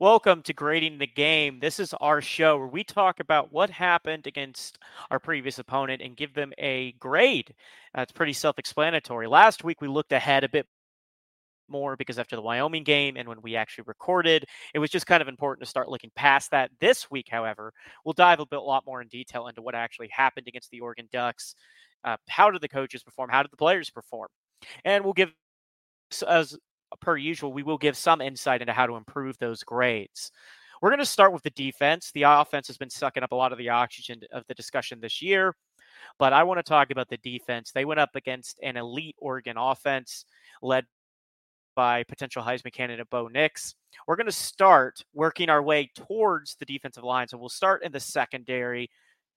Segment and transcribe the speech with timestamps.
[0.00, 1.58] Welcome to Grading the Game.
[1.58, 4.78] This is our show where we talk about what happened against
[5.10, 7.52] our previous opponent and give them a grade.
[7.96, 9.26] Uh, pretty self explanatory.
[9.26, 10.68] Last week, we looked ahead a bit
[11.68, 15.20] more because after the Wyoming game and when we actually recorded, it was just kind
[15.20, 16.70] of important to start looking past that.
[16.78, 17.72] This week, however,
[18.04, 20.78] we'll dive a bit a lot more in detail into what actually happened against the
[20.78, 21.56] Oregon Ducks.
[22.04, 23.30] Uh, how did the coaches perform?
[23.30, 24.28] How did the players perform?
[24.84, 25.32] And we'll give
[26.24, 26.56] as
[27.00, 30.30] per usual, we will give some insight into how to improve those grades.
[30.80, 32.12] We're going to start with the defense.
[32.12, 35.20] The offense has been sucking up a lot of the oxygen of the discussion this
[35.20, 35.54] year,
[36.18, 37.72] but I want to talk about the defense.
[37.72, 40.24] They went up against an elite Oregon offense
[40.62, 40.86] led
[41.74, 43.74] by potential Heisman candidate Bo Nix.
[44.06, 47.28] We're going to start working our way towards the defensive line.
[47.28, 48.90] So we'll start in the secondary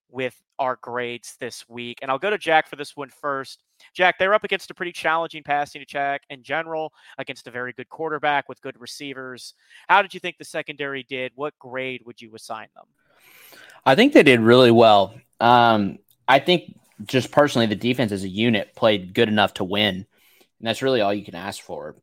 [0.09, 1.99] with our grades this week.
[2.01, 3.63] And I'll go to Jack for this one first.
[3.93, 7.89] Jack, they're up against a pretty challenging passing attack in general, against a very good
[7.89, 9.53] quarterback with good receivers.
[9.87, 11.31] How did you think the secondary did?
[11.35, 12.85] What grade would you assign them?
[13.85, 15.15] I think they did really well.
[15.39, 19.95] Um, I think just personally, the defense as a unit played good enough to win,
[19.95, 20.05] and
[20.61, 21.95] that's really all you can ask for.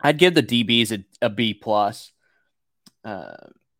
[0.00, 2.12] I'd give the DBs a, a B plus,
[3.04, 3.36] uh,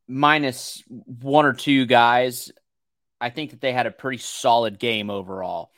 [0.06, 2.52] minus one or two guys
[3.24, 5.70] I think that they had a pretty solid game overall.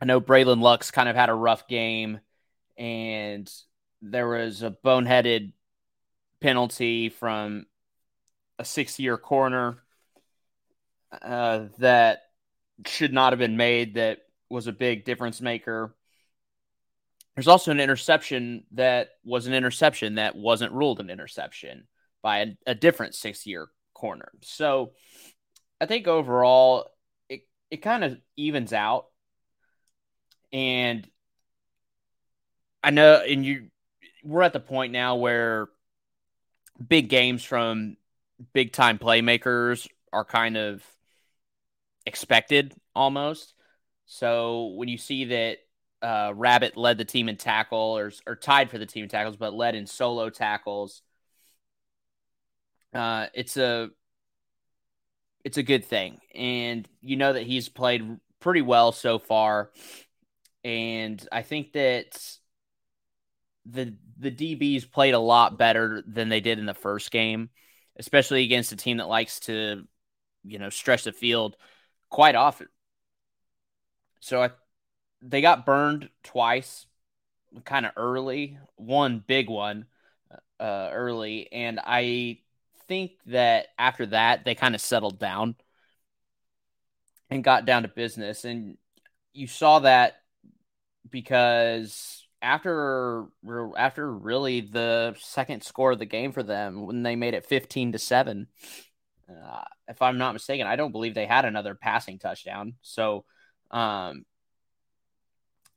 [0.00, 2.20] I know Bralyn Lux kind of had a rough game,
[2.76, 3.50] and
[4.02, 5.52] there was a boneheaded
[6.40, 7.66] penalty from
[8.58, 9.78] a six year corner
[11.22, 12.22] uh, that
[12.86, 14.18] should not have been made, that
[14.50, 15.94] was a big difference maker.
[17.34, 21.86] There's also an interception that was an interception that wasn't ruled an interception
[22.22, 24.30] by a, a different six year corner.
[24.42, 24.92] So
[25.80, 26.90] I think overall
[27.28, 29.06] it it kind of evens out.
[30.56, 31.06] And
[32.82, 33.66] I know and you
[34.24, 35.68] we're at the point now where
[36.84, 37.98] big games from
[38.54, 40.82] big time playmakers are kind of
[42.06, 43.52] expected almost.
[44.06, 45.58] So when you see that
[46.00, 49.36] uh, Rabbit led the team in tackle or, or tied for the team in tackles,
[49.36, 51.02] but led in solo tackles,
[52.94, 53.90] uh, it's a
[55.44, 56.18] it's a good thing.
[56.34, 59.70] And you know that he's played pretty well so far.
[60.66, 62.38] And I think that
[63.66, 67.50] the the DBs played a lot better than they did in the first game,
[67.96, 69.84] especially against a team that likes to,
[70.42, 71.56] you know, stretch the field
[72.10, 72.66] quite often.
[74.18, 74.50] So I
[75.22, 76.86] they got burned twice
[77.64, 79.86] kind of early, one big one
[80.58, 82.40] uh, early, and I
[82.88, 85.54] think that after that they kind of settled down
[87.30, 88.78] and got down to business and
[89.32, 90.22] you saw that
[91.10, 93.26] because after
[93.76, 97.92] after really the second score of the game for them when they made it 15
[97.92, 98.46] to 7
[99.28, 103.24] uh, if i'm not mistaken i don't believe they had another passing touchdown so
[103.70, 104.24] um,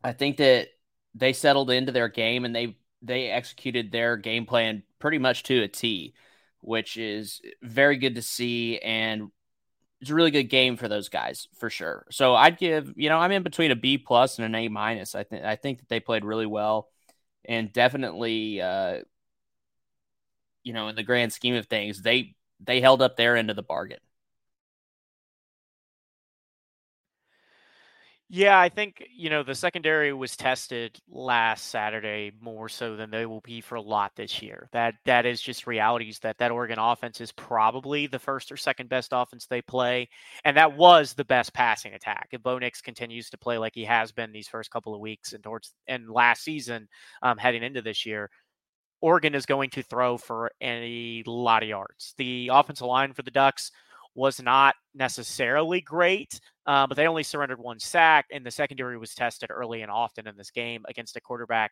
[0.03, 0.68] i think that
[1.16, 5.63] they settled into their game and they they executed their game plan pretty much to
[5.63, 6.13] a t
[6.62, 8.79] which is very good to see.
[8.79, 9.29] And
[10.01, 12.05] it's a really good game for those guys for sure.
[12.11, 15.15] So I'd give, you know, I'm in between a B plus and an A minus.
[15.15, 16.89] I think I think that they played really well
[17.45, 18.99] and definitely uh
[20.63, 23.55] you know, in the grand scheme of things, they they held up their end of
[23.55, 23.99] the bargain.
[28.31, 33.25] Yeah, I think, you know, the secondary was tested last Saturday more so than they
[33.25, 34.69] will be for a lot this year.
[34.72, 38.88] That that is just realities that that Oregon offense is probably the first or second
[38.88, 40.09] best offense they play,
[40.45, 42.28] and that was the best passing attack.
[42.31, 45.34] If Bo Nix continues to play like he has been these first couple of weeks
[45.34, 46.88] and towards and last season,
[47.23, 48.29] um, heading into this year,
[49.01, 52.13] Oregon is going to throw for a lot of yards.
[52.18, 53.72] The offensive line for the Ducks
[54.19, 59.16] was not necessarily great, uh, but they only surrendered one sack, and the secondary was
[59.16, 61.72] tested early and often in this game against a quarterback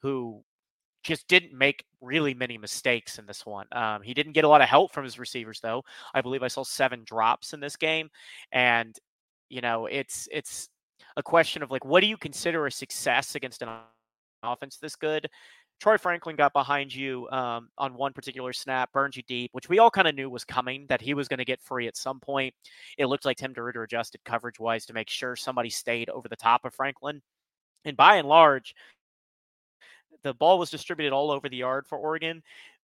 [0.00, 0.42] who
[1.02, 3.66] just didn't make really many mistakes in this one.
[3.72, 5.84] Um, he didn't get a lot of help from his receivers, though.
[6.14, 8.08] I believe I saw seven drops in this game,
[8.50, 8.96] and
[9.50, 10.70] you know, it's it's
[11.18, 13.68] a question of like, what do you consider a success against an
[14.42, 15.28] offense this good?
[15.80, 19.78] Troy Franklin got behind you um, on one particular snap, burned you deep, which we
[19.78, 22.18] all kind of knew was coming, that he was going to get free at some
[22.18, 22.52] point.
[22.96, 26.36] It looked like Tim DeRuyter adjusted coverage wise to make sure somebody stayed over the
[26.36, 27.22] top of Franklin.
[27.84, 28.74] And by and large,
[30.22, 32.42] the ball was distributed all over the yard for Oregon,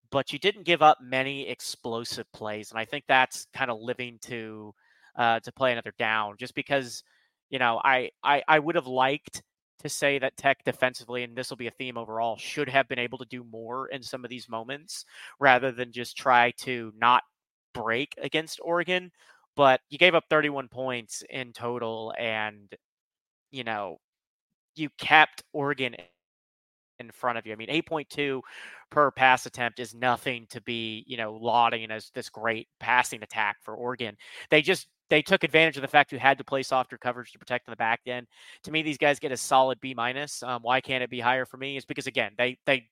[0.10, 2.72] but you didn't give up many explosive plays.
[2.72, 4.74] And I think that's kind of living to
[5.16, 7.04] uh, to play another down just because,
[7.50, 9.44] you know, I, I, I would have liked
[9.80, 13.00] to say that Tech defensively, and this will be a theme overall, should have been
[13.00, 15.06] able to do more in some of these moments
[15.40, 17.24] rather than just try to not
[17.74, 19.12] break against Oregon.
[19.56, 22.74] But you gave up 31 points in total, and
[23.52, 23.98] you know,
[24.76, 25.96] you kept Oregon
[27.00, 27.54] in front of you.
[27.54, 28.42] I mean, 8.2
[28.92, 33.58] per pass attempt is nothing to be, you know, lauding as this great passing attack
[33.64, 34.16] for Oregon.
[34.50, 37.40] They just they took advantage of the fact you had to play softer coverage to
[37.40, 38.28] protect the back end.
[38.64, 40.44] To me, these guys get a solid B minus.
[40.44, 41.78] Um, why can't it be higher for me?
[41.78, 42.88] Is because again, they they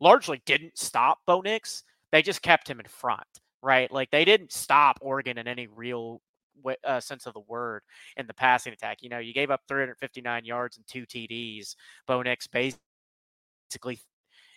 [0.00, 1.84] largely didn't stop Bo Nix.
[2.10, 3.26] They just kept him in front,
[3.62, 3.90] right?
[3.90, 6.20] Like they didn't stop Oregon in any real
[6.84, 7.82] uh, sense of the word
[8.16, 8.98] in the passing attack.
[9.00, 11.74] You know, you gave up 359 yards and two TDs.
[12.06, 13.98] Bo Nix basically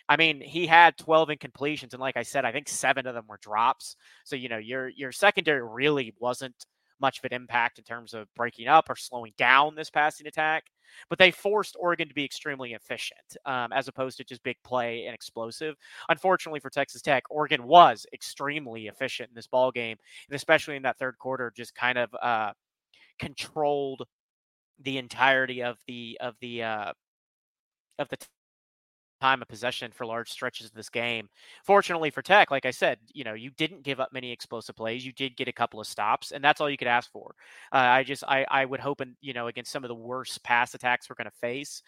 [0.08, 3.26] I mean, he had 12 incompletions, and like I said, I think seven of them
[3.28, 3.96] were drops.
[4.24, 6.54] So you know, your your secondary really wasn't
[7.00, 10.66] much of an impact in terms of breaking up or slowing down this passing attack.
[11.10, 15.06] But they forced Oregon to be extremely efficient um, as opposed to just big play
[15.06, 15.76] and explosive.
[16.10, 19.98] Unfortunately for Texas Tech, Oregon was extremely efficient in this ball game,
[20.30, 22.52] and especially in that third quarter, just kind of uh,
[23.20, 24.04] controlled
[24.80, 26.94] the entirety of the of the uh,
[28.00, 28.18] of the
[29.22, 31.30] time of possession for large stretches of this game.
[31.64, 35.06] Fortunately for Tech, like I said, you know, you didn't give up many explosive plays.
[35.06, 37.36] You did get a couple of stops, and that's all you could ask for.
[37.72, 40.44] Uh, I just, I, I would hope, and you know, against some of the worst
[40.44, 41.82] pass attacks we're going to face,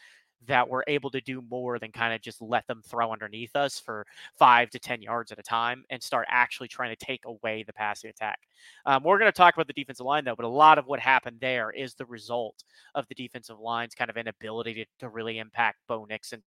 [0.45, 3.79] that we're able to do more than kind of just let them throw underneath us
[3.79, 4.05] for
[4.37, 7.73] five to 10 yards at a time and start actually trying to take away the
[7.73, 8.39] passing attack.
[8.85, 10.99] Um, we're going to talk about the defensive line, though, but a lot of what
[10.99, 12.63] happened there is the result
[12.95, 16.43] of the defensive line's kind of inability to, to really impact Bo Nixon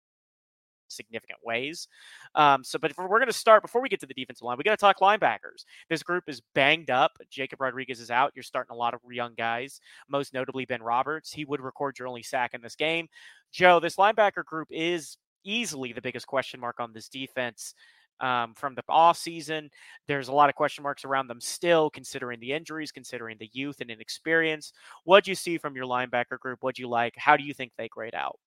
[0.88, 1.88] significant ways.
[2.34, 4.64] Um, so, but we're going to start before we get to the defensive line, we
[4.64, 5.64] got to talk linebackers.
[5.88, 7.12] This group is banged up.
[7.30, 8.32] Jacob Rodriguez is out.
[8.34, 11.32] You're starting a lot of young guys, most notably Ben Roberts.
[11.32, 13.08] He would record your only sack in this game.
[13.52, 17.74] Joe, this linebacker group is easily the biggest question mark on this defense.
[18.18, 19.68] Um, from the off season.
[20.08, 23.82] There's a lot of question marks around them still, considering the injuries, considering the youth
[23.82, 24.72] and inexperience.
[25.04, 26.62] What do you see from your linebacker group?
[26.62, 27.12] What do you like?
[27.18, 28.38] How do you think they grade out?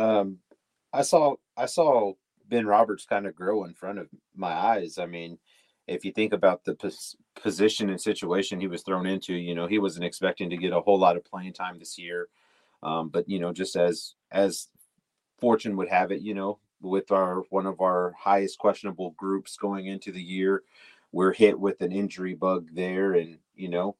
[0.00, 0.38] Um,
[0.92, 2.14] I saw I saw
[2.48, 4.98] Ben Roberts kind of grow in front of my eyes.
[4.98, 5.38] I mean,
[5.86, 9.66] if you think about the pos- position and situation he was thrown into, you know,
[9.66, 12.28] he wasn't expecting to get a whole lot of playing time this year.
[12.82, 14.68] Um, but you know, just as as
[15.38, 19.86] fortune would have it, you know, with our one of our highest questionable groups going
[19.86, 20.62] into the year,
[21.12, 23.96] we're hit with an injury bug there, and you know,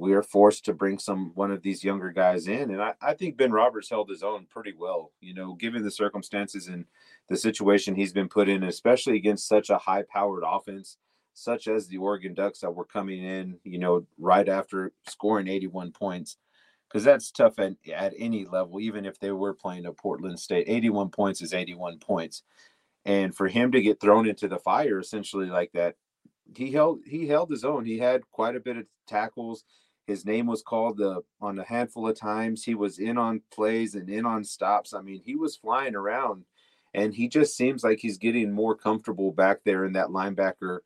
[0.00, 2.70] we are forced to bring some one of these younger guys in.
[2.70, 5.90] And I, I think Ben Roberts held his own pretty well, you know, given the
[5.90, 6.86] circumstances and
[7.28, 10.96] the situation he's been put in, especially against such a high powered offense,
[11.34, 15.92] such as the Oregon Ducks that were coming in, you know, right after scoring 81
[15.92, 16.38] points.
[16.88, 20.64] Because that's tough at, at any level, even if they were playing at Portland State.
[20.66, 22.42] 81 points is 81 points.
[23.04, 25.96] And for him to get thrown into the fire essentially like that,
[26.56, 27.84] he held he held his own.
[27.84, 29.62] He had quite a bit of tackles
[30.06, 32.64] his name was called the, on a handful of times.
[32.64, 34.92] He was in on plays and in on stops.
[34.92, 36.44] I mean, he was flying around,
[36.94, 40.80] and he just seems like he's getting more comfortable back there in that linebacker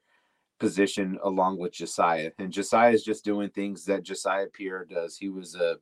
[0.61, 2.31] position along with Josiah.
[2.39, 5.17] And Josiah is just doing things that Josiah Pierre does.
[5.17, 5.77] He was a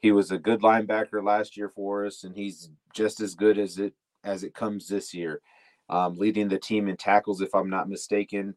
[0.00, 3.78] he was a good linebacker last year for us, and he's just as good as
[3.78, 5.40] it as it comes this year,
[5.88, 8.54] um, leading the team in tackles, if I'm not mistaken.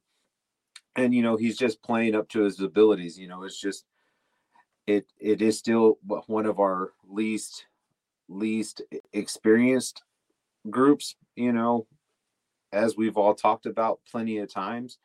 [0.95, 3.17] And you know, he's just playing up to his abilities.
[3.17, 3.85] You know, it's just
[4.87, 7.65] it it is still one of our least
[8.29, 8.81] least
[9.13, 10.03] experienced
[10.69, 11.85] groups you know
[12.73, 14.97] as we've all talked about plenty of times.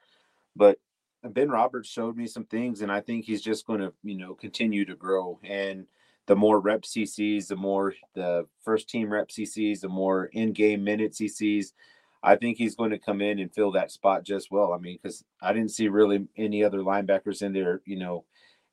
[0.57, 0.79] But
[1.25, 4.35] ben roberts showed me some things and i think he's just going to you know
[4.35, 5.39] continue to grow.
[5.45, 5.87] And
[6.27, 10.27] the more reps he sees the more the first team reps he sees the more
[10.27, 11.75] in-game minutes he sees
[12.23, 14.73] i think he's going to come in and fill that spot just well.
[14.73, 18.25] I mean because i didn't see really any other linebackers in there you know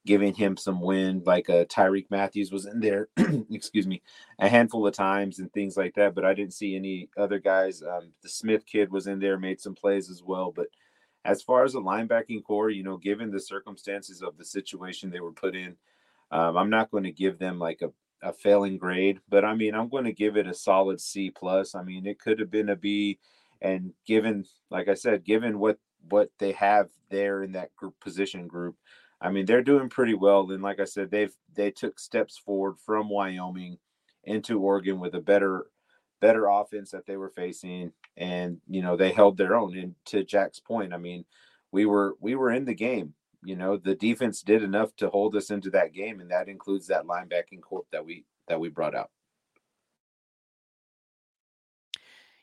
[0.10, 3.10] giving him some wind, like uh, Tyreek Matthews was in there,
[3.52, 4.02] excuse me,
[4.40, 6.16] a handful of times and things like that.
[6.16, 7.84] But I didn't see any other guys.
[7.84, 10.52] Um, the Smith kid was in there, made some plays as well.
[10.52, 10.66] But
[11.26, 15.20] as far as the linebacking core, you know, given the circumstances of the situation they
[15.20, 15.76] were put in,
[16.32, 17.92] um, I'm not going to give them like a,
[18.28, 21.76] a failing grade, but I mean, I'm going to give it a solid C plus.
[21.76, 23.20] I mean, it could have been a B,
[23.62, 25.78] and given, like I said, given what
[26.10, 28.76] what they have there in that group position group,
[29.22, 30.52] I mean, they're doing pretty well.
[30.52, 33.78] And like I said, they've they took steps forward from Wyoming
[34.24, 35.68] into Oregon with a better
[36.22, 39.78] better offense that they were facing, and you know they held their own.
[39.78, 41.26] And to Jack's point, I mean,
[41.72, 43.14] we were we were in the game.
[43.44, 46.88] You know, the defense did enough to hold us into that game, and that includes
[46.88, 49.12] that linebacking corp that we that we brought out.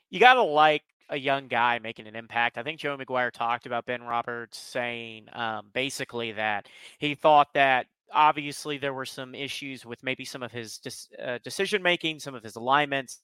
[0.09, 2.57] You got to like a young guy making an impact.
[2.57, 6.67] I think Joe McGuire talked about Ben Roberts saying um, basically that
[6.99, 10.79] he thought that obviously there were some issues with maybe some of his
[11.23, 13.21] uh, decision making, some of his alignments,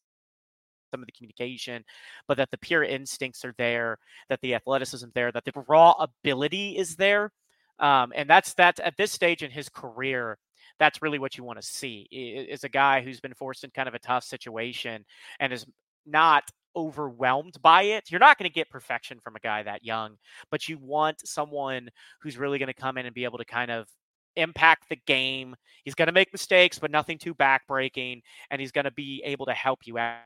[0.92, 1.84] some of the communication,
[2.28, 3.98] but that the pure instincts are there,
[4.30, 7.32] that the athleticism there, that the raw ability is there.
[7.80, 10.38] Um, and that's that's at this stage in his career,
[10.80, 13.88] that's really what you want to see is a guy who's been forced in kind
[13.88, 15.06] of a tough situation
[15.40, 15.66] and is
[16.06, 16.44] not
[16.76, 18.10] overwhelmed by it.
[18.10, 20.18] You're not going to get perfection from a guy that young,
[20.52, 21.90] but you want someone
[22.22, 23.88] who's really going to come in and be able to kind of
[24.36, 25.56] impact the game.
[25.84, 29.46] He's going to make mistakes, but nothing too backbreaking, and he's going to be able
[29.46, 30.22] to help you out.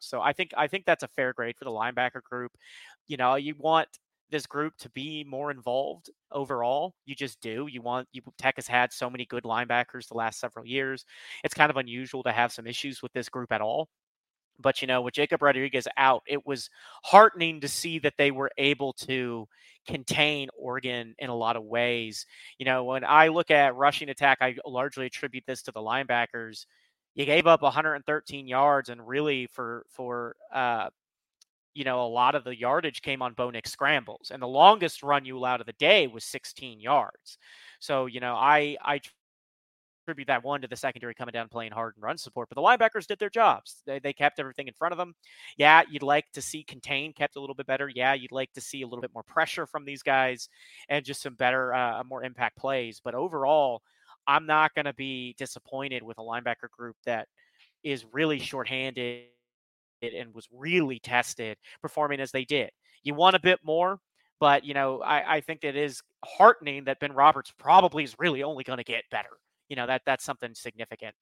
[0.00, 2.52] So I think I think that's a fair grade for the linebacker group.
[3.08, 3.88] You know, you want
[4.30, 6.94] this group to be more involved overall.
[7.04, 7.66] You just do.
[7.70, 11.04] You want you Tech has had so many good linebackers the last several years.
[11.44, 13.88] It's kind of unusual to have some issues with this group at all.
[14.60, 16.70] But you know, with Jacob Rodriguez out, it was
[17.04, 19.48] heartening to see that they were able to
[19.86, 22.26] contain Oregon in a lot of ways.
[22.58, 26.66] You know, when I look at rushing attack, I largely attribute this to the linebackers.
[27.14, 30.90] You gave up 113 yards, and really for for uh,
[31.74, 35.02] you know a lot of the yardage came on Bo Nix scrambles, and the longest
[35.02, 37.38] run you allowed of the day was 16 yards.
[37.80, 39.00] So you know, I I
[40.10, 42.48] attribute that one to the secondary coming down playing hard and run support.
[42.48, 43.82] But the linebackers did their jobs.
[43.86, 45.14] They, they kept everything in front of them.
[45.56, 47.88] Yeah, you'd like to see contain kept a little bit better.
[47.88, 50.48] Yeah, you'd like to see a little bit more pressure from these guys
[50.88, 53.00] and just some better, uh, more impact plays.
[53.02, 53.82] But overall,
[54.26, 57.28] I'm not going to be disappointed with a linebacker group that
[57.84, 59.26] is really shorthanded
[60.02, 62.70] and was really tested performing as they did.
[63.04, 64.00] You want a bit more,
[64.40, 68.42] but you know, I, I think it is heartening that Ben Roberts probably is really
[68.42, 69.30] only going to get better
[69.70, 71.14] you know that that's something significant.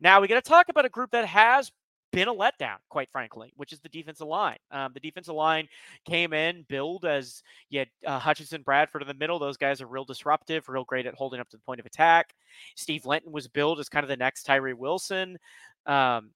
[0.00, 1.70] Now we got to talk about a group that has
[2.12, 4.58] been a letdown, quite frankly, which is the defensive line.
[4.70, 5.66] Um, the defensive line
[6.04, 9.38] came in, billed as you had uh, Hutchings, Bradford in the middle.
[9.38, 12.34] Those guys are real disruptive, real great at holding up to the point of attack.
[12.76, 15.38] Steve Linton was billed as kind of the next Tyree Wilson.
[15.86, 16.30] Um,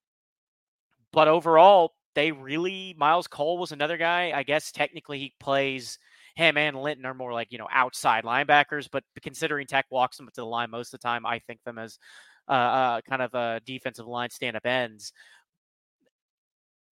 [1.12, 4.32] but overall, they really, Miles Cole was another guy.
[4.34, 5.98] I guess technically he plays
[6.36, 10.26] him and Linton are more like, you know, outside linebackers, but considering Tech walks them
[10.26, 11.98] to the line most of the time, I think them as
[12.48, 15.12] uh, uh, kind of a defensive line stand up ends.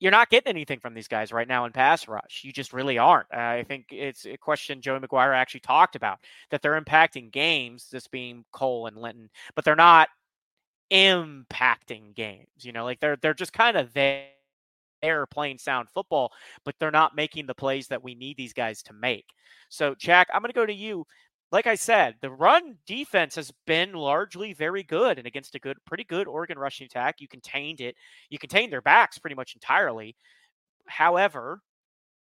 [0.00, 2.40] You're not getting anything from these guys right now in pass rush.
[2.42, 3.28] You just really aren't.
[3.32, 6.18] Uh, I think it's a question Joey McGuire actually talked about
[6.50, 10.08] that they're impacting games, this being Cole and Linton, but they're not
[10.90, 12.48] impacting games.
[12.62, 14.26] You know, like they're they're just kind of there
[15.04, 16.32] they're playing sound football,
[16.64, 19.26] but they're not making the plays that we need these guys to make.
[19.68, 21.06] So, Jack, I'm going to go to you.
[21.52, 25.76] Like I said, the run defense has been largely very good, and against a good,
[25.84, 27.96] pretty good Oregon rushing attack, you contained it.
[28.30, 30.16] You contained their backs pretty much entirely.
[30.86, 31.60] However,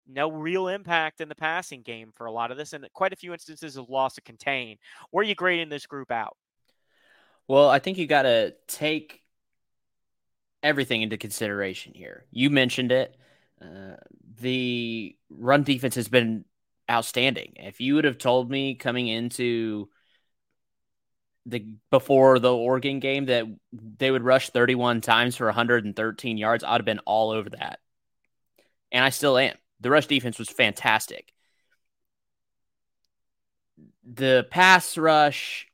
[0.07, 3.17] no real impact in the passing game for a lot of this, and quite a
[3.17, 4.77] few instances of loss of contain.
[5.11, 6.35] Where are you grading this group out?
[7.47, 9.20] Well, I think you got to take
[10.63, 12.25] everything into consideration here.
[12.31, 13.15] You mentioned it.
[13.61, 13.95] Uh,
[14.39, 16.45] the run defense has been
[16.89, 17.53] outstanding.
[17.57, 19.89] If you would have told me coming into
[21.45, 26.73] the before the Oregon game that they would rush 31 times for 113 yards, I'd
[26.73, 27.79] have been all over that.
[28.91, 29.55] And I still am.
[29.79, 31.33] The rush defense was fantastic.
[34.03, 35.67] The pass rush,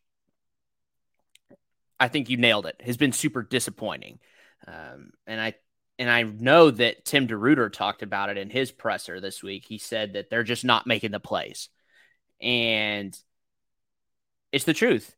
[1.99, 4.19] I think you nailed it, has been super disappointing.
[4.67, 5.55] Um, and I
[5.99, 9.65] and I know that Tim DeRuyter talked about it in his presser this week.
[9.67, 11.69] He said that they're just not making the plays.
[12.39, 13.17] And
[14.51, 15.15] it's the truth.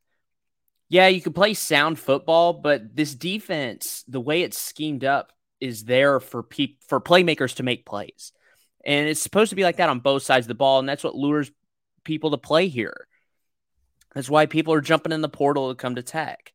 [0.87, 5.83] Yeah, you can play sound football, but this defense, the way it's schemed up, is
[5.83, 8.31] there for pe- for playmakers to make plays.
[8.85, 11.03] And it's supposed to be like that on both sides of the ball, and that's
[11.03, 11.51] what lures
[12.05, 13.07] people to play here.
[14.15, 16.53] That's why people are jumping in the portal to come to Tech.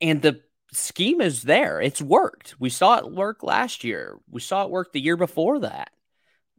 [0.00, 0.40] And the
[0.72, 1.80] scheme is there.
[1.80, 2.54] It's worked.
[2.58, 4.18] We saw it work last year.
[4.30, 5.90] We saw it work the year before that.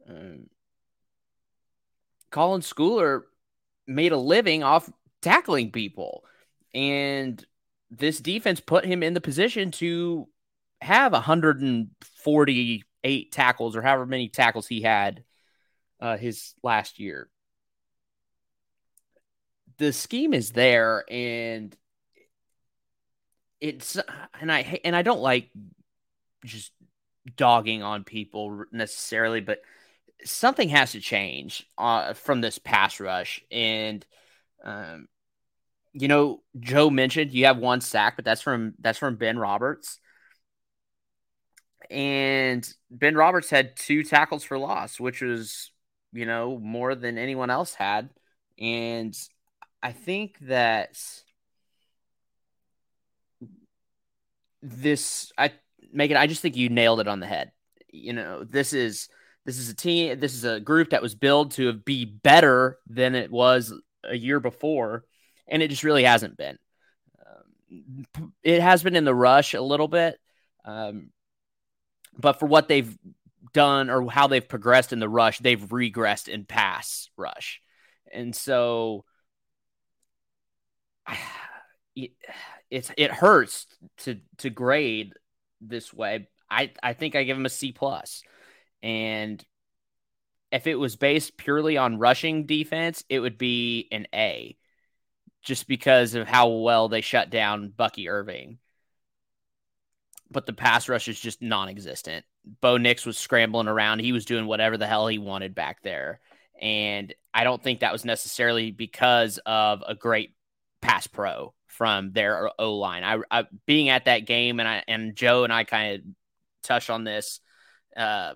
[0.08, 0.48] Um,
[2.30, 3.22] Colin Schooler
[3.86, 4.90] made a living off
[5.20, 6.24] tackling people,
[6.74, 7.44] and
[7.90, 10.28] this defense put him in the position to
[10.80, 15.24] have 148 tackles or however many tackles he had
[16.00, 17.28] uh, his last year.
[19.78, 21.76] The scheme is there, and
[23.62, 23.96] it's
[24.40, 25.50] and I and I don't like
[26.44, 26.72] just
[27.36, 29.62] dogging on people necessarily, but
[30.24, 34.04] something has to change uh, from this pass rush, and
[34.64, 35.06] um,
[35.92, 40.00] you know, Joe mentioned you have one sack, but that's from that's from Ben Roberts.
[41.88, 45.70] And Ben Roberts had two tackles for loss, which was,
[46.12, 48.10] you know, more than anyone else had.
[48.58, 49.14] And
[49.82, 50.96] I think that
[54.62, 55.52] this I
[55.92, 57.52] Megan, I just think you nailed it on the head.
[57.88, 59.08] You know, this is
[59.44, 63.14] this is a team, this is a group that was built to be better than
[63.14, 65.04] it was a year before
[65.52, 66.58] and it just really hasn't been.
[67.20, 70.18] Um, it has been in the rush a little bit,
[70.64, 71.10] um,
[72.18, 72.96] but for what they've
[73.52, 77.60] done or how they've progressed in the rush, they've regressed in pass rush,
[78.12, 79.04] and so
[82.72, 83.66] it's it hurts
[83.98, 85.12] to to grade
[85.60, 86.28] this way.
[86.50, 88.22] I I think I give him a C plus,
[88.82, 89.44] and
[90.50, 94.56] if it was based purely on rushing defense, it would be an A
[95.42, 98.58] just because of how well they shut down Bucky Irving.
[100.30, 102.24] But the pass rush is just non existent.
[102.62, 103.98] Bo Nix was scrambling around.
[103.98, 106.20] He was doing whatever the hell he wanted back there.
[106.58, 110.34] And I don't think that was necessarily because of a great
[110.80, 113.04] pass pro from their O line.
[113.04, 116.00] I, I, being at that game and I and Joe and I kind of
[116.62, 117.40] touched on this
[117.96, 118.34] uh,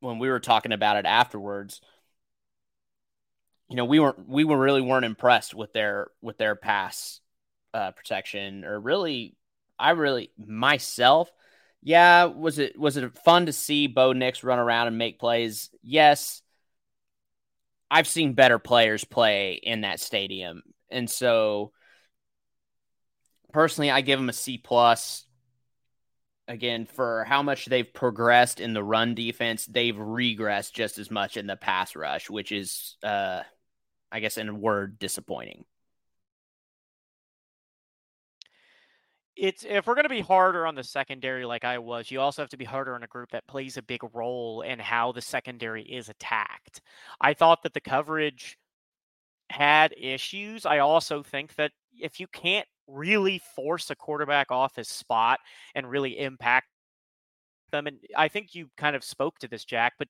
[0.00, 1.80] when we were talking about it afterwards
[3.68, 7.20] you know, we weren't we were really weren't impressed with their with their pass
[7.74, 9.36] uh, protection or really
[9.78, 11.30] I really myself
[11.82, 15.70] yeah was it was it fun to see Bo Nix run around and make plays?
[15.82, 16.42] Yes.
[17.90, 20.62] I've seen better players play in that stadium.
[20.90, 21.72] And so
[23.52, 25.24] personally I give them a C plus
[26.46, 31.36] again for how much they've progressed in the run defense they've regressed just as much
[31.36, 33.42] in the pass rush which is uh
[34.10, 35.64] I guess in a word, disappointing.
[39.36, 42.42] It's if we're going to be harder on the secondary like I was, you also
[42.42, 45.22] have to be harder on a group that plays a big role in how the
[45.22, 46.80] secondary is attacked.
[47.20, 48.58] I thought that the coverage
[49.48, 50.66] had issues.
[50.66, 55.38] I also think that if you can't really force a quarterback off his spot
[55.74, 56.66] and really impact
[57.70, 60.08] them, and I think you kind of spoke to this, Jack, but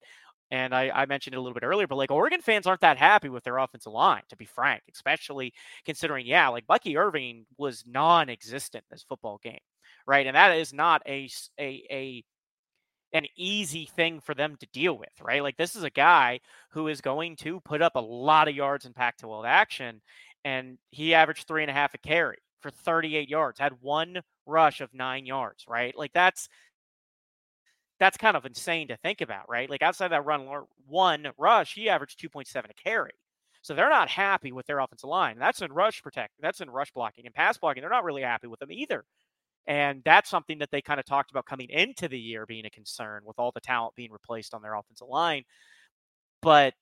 [0.51, 2.97] and I, I, mentioned it a little bit earlier, but like Oregon fans aren't that
[2.97, 5.53] happy with their offensive line, to be frank, especially
[5.85, 9.61] considering, yeah, like Bucky Irving was non existent this football game,
[10.07, 10.27] right?
[10.27, 11.29] And that is not a,
[11.61, 12.25] a, a,
[13.13, 15.43] an easy thing for them to deal with, right?
[15.43, 18.87] Like this is a guy who is going to put up a lot of yards
[18.87, 20.01] in Pac 12 action,
[20.45, 24.81] and he averaged three and a half a carry for 38 yards, had one rush
[24.81, 25.97] of nine yards, right?
[25.97, 26.49] Like that's
[27.99, 29.69] that's kind of insane to think about, right?
[29.69, 30.47] Like outside that run
[30.87, 33.13] one rush, he averaged 2.7 a carry.
[33.63, 35.37] So they're not happy with their offensive line.
[35.39, 36.35] That's in rush protect.
[36.41, 37.81] That's in rush blocking and pass blocking.
[37.81, 39.05] They're not really happy with them either.
[39.67, 42.71] And that's something that they kind of talked about coming into the year being a
[42.71, 45.43] concern with all the talent being replaced on their offensive line.
[46.41, 46.75] But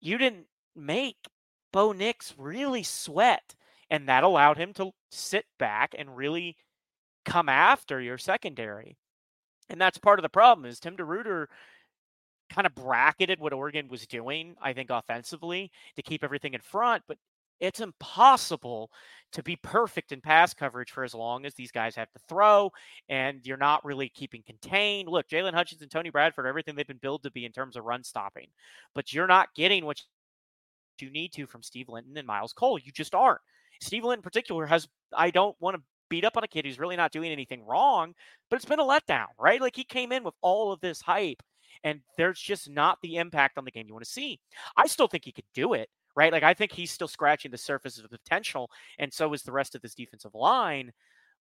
[0.00, 1.16] you didn't make
[1.72, 3.54] Bo Nix really sweat.
[3.90, 6.56] And that allowed him to sit back and really
[7.24, 8.96] come after your secondary.
[9.70, 11.46] And that's part of the problem is Tim DeRuyter
[12.50, 17.02] kind of bracketed what Oregon was doing, I think, offensively to keep everything in front.
[17.06, 17.18] But
[17.60, 18.90] it's impossible
[19.32, 22.70] to be perfect in pass coverage for as long as these guys have to throw
[23.08, 25.08] and you're not really keeping contained.
[25.08, 27.84] Look, Jaylon Hutchings and Tony Bradford, everything they've been billed to be in terms of
[27.84, 28.46] run stopping,
[28.94, 30.00] but you're not getting what
[31.00, 32.78] you need to from Steve Linton and Miles Cole.
[32.78, 33.40] You just aren't.
[33.80, 36.78] Steve Linton in particular has, I don't want to beat up on a kid who's
[36.78, 38.14] really not doing anything wrong,
[38.50, 39.60] but it's been a letdown, right?
[39.60, 41.42] Like he came in with all of this hype
[41.84, 44.40] and there's just not the impact on the game you want to see.
[44.76, 46.32] I still think he could do it, right?
[46.32, 49.74] Like I think he's still scratching the surface of potential, and so is the rest
[49.74, 50.92] of this defensive line.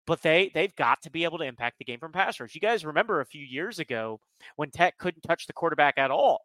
[0.05, 2.55] But they they've got to be able to impact the game from pass rush.
[2.55, 4.19] You guys remember a few years ago
[4.55, 6.41] when Tech couldn't touch the quarterback at all.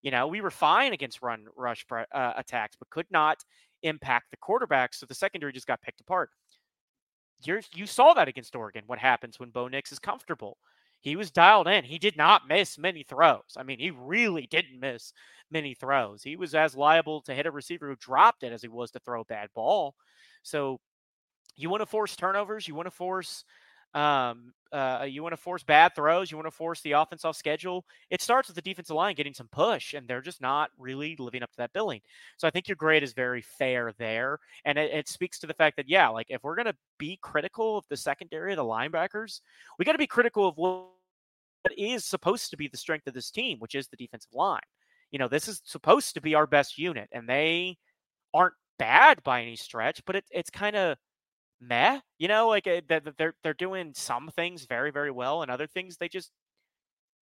[0.00, 3.44] You know, we were fine against run rush uh, attacks, but could not
[3.82, 4.94] impact the quarterback.
[4.94, 6.30] So the secondary just got picked apart
[7.46, 8.84] you you saw that against Oregon.
[8.86, 10.58] What happens when Bo Nix is comfortable?
[11.00, 11.84] He was dialed in.
[11.84, 13.56] He did not miss many throws.
[13.56, 15.12] I mean, he really didn't miss
[15.50, 16.22] many throws.
[16.22, 19.00] He was as liable to hit a receiver who dropped it as he was to
[19.00, 19.96] throw a bad ball.
[20.44, 20.78] So
[21.56, 22.68] you want to force turnovers.
[22.68, 23.44] You want to force
[23.94, 26.30] um, uh, you want to force bad throws.
[26.30, 27.84] You want to force the offense off schedule.
[28.10, 31.42] It starts with the defensive line getting some push, and they're just not really living
[31.42, 32.00] up to that billing.
[32.38, 35.54] So I think your grade is very fair there, and it, it speaks to the
[35.54, 39.40] fact that yeah, like if we're gonna be critical of the secondary, the linebackers,
[39.78, 40.88] we got to be critical of what
[41.76, 44.60] is supposed to be the strength of this team, which is the defensive line.
[45.10, 47.76] You know, this is supposed to be our best unit, and they
[48.32, 50.96] aren't bad by any stretch, but it, it's kind of
[51.62, 52.00] meh.
[52.18, 55.96] You know, like uh, they're they're doing some things very very well, and other things
[55.96, 56.30] they just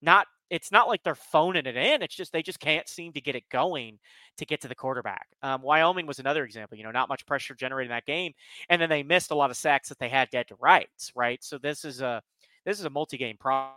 [0.02, 0.26] not.
[0.50, 2.02] It's not like they're phoning it in.
[2.02, 4.00] It's just they just can't seem to get it going
[4.36, 5.28] to get to the quarterback.
[5.42, 6.76] Um, Wyoming was another example.
[6.76, 8.32] You know, not much pressure generated in that game,
[8.68, 11.12] and then they missed a lot of sacks that they had dead to rights.
[11.14, 11.42] Right.
[11.44, 12.20] So this is a
[12.64, 13.76] this is a multi-game problem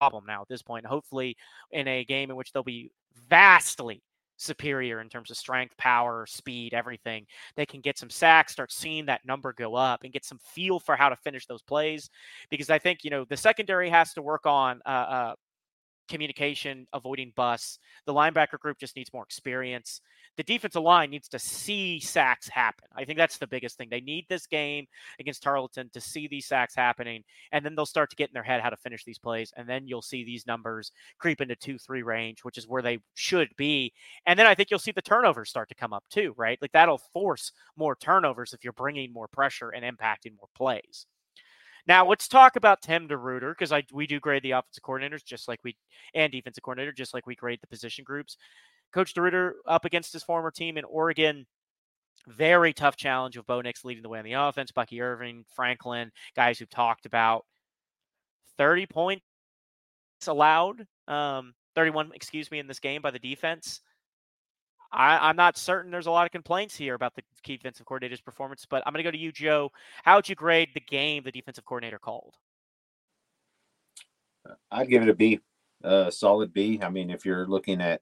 [0.00, 0.86] problem now at this point.
[0.86, 1.36] Hopefully,
[1.70, 2.90] in a game in which they'll be
[3.28, 4.02] vastly
[4.40, 7.26] superior in terms of strength, power, speed, everything.
[7.56, 10.80] They can get some sacks, start seeing that number go up, and get some feel
[10.80, 12.10] for how to finish those plays.
[12.50, 15.34] Because I think you know the secondary has to work on uh, uh,
[16.08, 17.78] communication, avoiding busts.
[18.06, 20.00] The linebacker group just needs more experience.
[20.36, 22.88] The defensive line needs to see sacks happen.
[22.94, 23.88] I think that's the biggest thing.
[23.90, 24.86] They need this game
[25.18, 28.42] against Tarleton to see these sacks happening, and then they'll start to get in their
[28.42, 29.52] head how to finish these plays.
[29.56, 33.00] And then you'll see these numbers creep into two, three range, which is where they
[33.14, 33.92] should be.
[34.26, 36.58] And then I think you'll see the turnovers start to come up too, right?
[36.62, 41.06] Like that'll force more turnovers if you're bringing more pressure and impacting more plays.
[41.86, 45.48] Now let's talk about Tim DeRuyter because I we do grade the offensive coordinators just
[45.48, 45.76] like we
[46.14, 48.36] and defensive coordinator just like we grade the position groups.
[48.92, 51.46] Coach DeRuyter up against his former team in Oregon.
[52.26, 54.72] Very tough challenge of Bo Nix leading the way on the offense.
[54.72, 57.46] Bucky Irving, Franklin, guys who've talked about
[58.58, 59.22] 30 points
[60.26, 63.80] allowed, um, 31, excuse me, in this game by the defense.
[64.92, 68.20] I, am not certain there's a lot of complaints here about the key defensive coordinator's
[68.20, 69.70] performance, but I'm going to go to you, Joe.
[70.02, 72.34] How would you grade the game the defensive coordinator called?
[74.70, 75.38] I'd give it a B,
[75.84, 76.80] a solid B.
[76.82, 78.00] I mean, if you're looking at,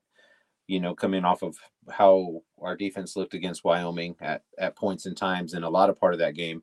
[0.69, 1.57] you know, coming off of
[1.91, 5.99] how our defense looked against Wyoming at, at points and times in a lot of
[5.99, 6.63] part of that game,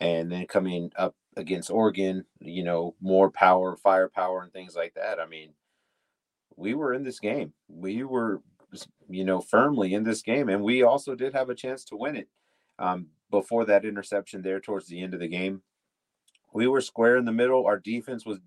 [0.00, 5.20] and then coming up against Oregon, you know, more power, firepower, and things like that.
[5.20, 5.50] I mean,
[6.56, 7.52] we were in this game.
[7.68, 8.42] We were
[9.08, 10.48] you know, firmly in this game.
[10.48, 12.28] And we also did have a chance to win it
[12.78, 15.62] um, before that interception there towards the end of the game.
[16.52, 17.66] We were square in the middle.
[17.66, 18.38] Our defense was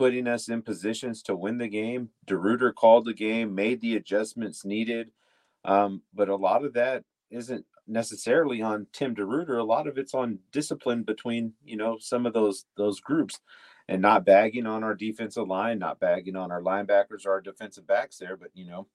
[0.00, 2.08] putting us in positions to win the game.
[2.26, 5.10] DeRuyter called the game, made the adjustments needed.
[5.62, 9.60] Um, but a lot of that isn't necessarily on Tim DeRuyter.
[9.60, 13.40] A lot of it's on discipline between, you know, some of those those groups
[13.88, 17.86] and not bagging on our defensive line, not bagging on our linebackers or our defensive
[17.86, 18.86] backs there, but you know,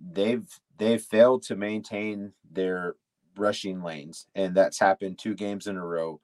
[0.00, 2.96] they've they've failed to maintain their
[3.36, 6.20] rushing lanes, and that's happened two games in a row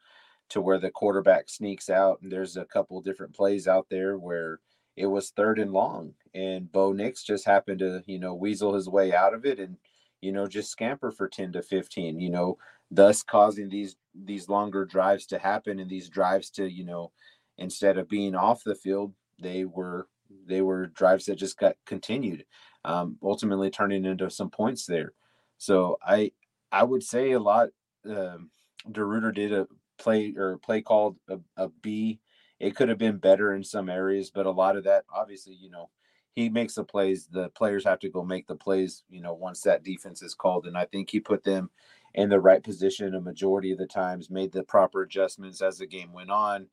[0.50, 4.60] to where the quarterback sneaks out and there's a couple different plays out there where
[4.96, 8.88] it was third and long and Bo Nix just happened to, you know, weasel his
[8.88, 9.76] way out of it and,
[10.20, 12.58] you know, just scamper for 10 to 15, you know,
[12.90, 17.12] thus causing these these longer drives to happen and these drives to, you know,
[17.58, 20.08] instead of being off the field, they were
[20.46, 22.44] they were drives that just got continued
[22.84, 25.12] um, ultimately turning into some points there.
[25.58, 26.32] So I
[26.72, 27.68] I would say a lot.
[28.08, 28.50] Um,
[28.90, 29.66] DeRuyter did a
[29.98, 32.20] play or play called a, a B.
[32.60, 35.70] It could have been better in some areas, but a lot of that, obviously, you
[35.70, 35.90] know,
[36.34, 37.28] he makes the plays.
[37.30, 39.04] The players have to go make the plays.
[39.10, 41.70] You know, once that defense is called, and I think he put them
[42.14, 44.30] in the right position a majority of the times.
[44.30, 46.68] Made the proper adjustments as the game went on,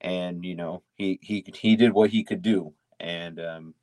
[0.00, 2.72] and you know, he he he did what he could do.
[3.00, 3.74] And um,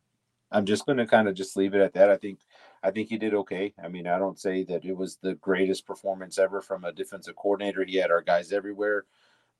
[0.51, 2.09] I'm just going to kind of just leave it at that.
[2.09, 2.39] I think
[2.83, 3.73] I think he did okay.
[3.83, 7.35] I mean, I don't say that it was the greatest performance ever from a defensive
[7.35, 7.83] coordinator.
[7.85, 9.05] He had our guys everywhere,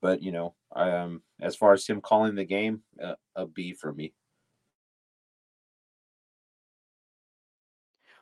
[0.00, 3.92] but you know, um, as far as him calling the game, uh, a B for
[3.92, 4.12] me.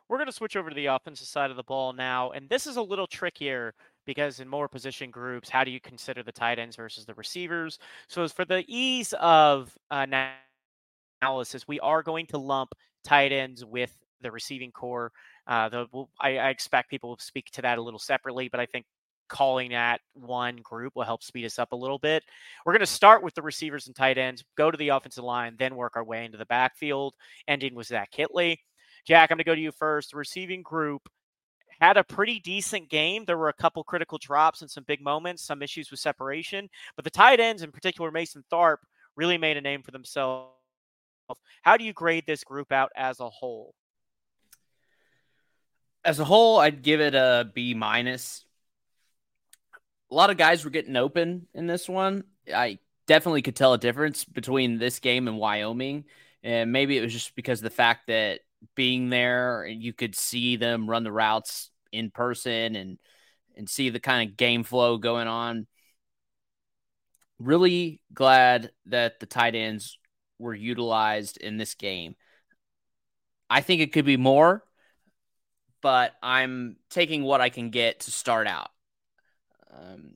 [0.08, 2.66] We're going to switch over to the offensive side of the ball now, and this
[2.66, 3.74] is a little trickier
[4.06, 7.78] because in more position groups, how do you consider the tight ends versus the receivers?
[8.08, 10.04] So, as for the ease of uh,
[11.22, 15.12] analysis, we are going to lump tight ends with the receiving core.
[15.46, 15.86] Uh, the,
[16.20, 18.86] I, I expect people will speak to that a little separately, but I think
[19.28, 22.24] calling that one group will help speed us up a little bit.
[22.64, 25.54] We're going to start with the receivers and tight ends, go to the offensive line,
[25.58, 27.14] then work our way into the backfield,
[27.46, 28.58] ending with Zach Kittley.
[29.06, 30.10] Jack, I'm going to go to you first.
[30.10, 31.08] The receiving group
[31.80, 33.24] had a pretty decent game.
[33.24, 37.04] There were a couple critical drops and some big moments, some issues with separation, but
[37.04, 38.78] the tight ends, in particular Mason Tharp,
[39.16, 40.50] really made a name for themselves
[41.62, 43.74] how do you grade this group out as a whole?
[46.04, 48.44] As a whole, I'd give it a B minus.
[50.10, 52.24] A lot of guys were getting open in this one.
[52.52, 56.04] I definitely could tell a difference between this game and Wyoming.
[56.42, 58.40] And maybe it was just because the fact that
[58.74, 62.98] being there you could see them run the routes in person and
[63.56, 65.66] and see the kind of game flow going on.
[67.38, 69.98] Really glad that the tight ends
[70.38, 72.16] were utilized in this game.
[73.48, 74.62] I think it could be more,
[75.80, 78.70] but I'm taking what I can get to start out.
[79.72, 80.14] Um,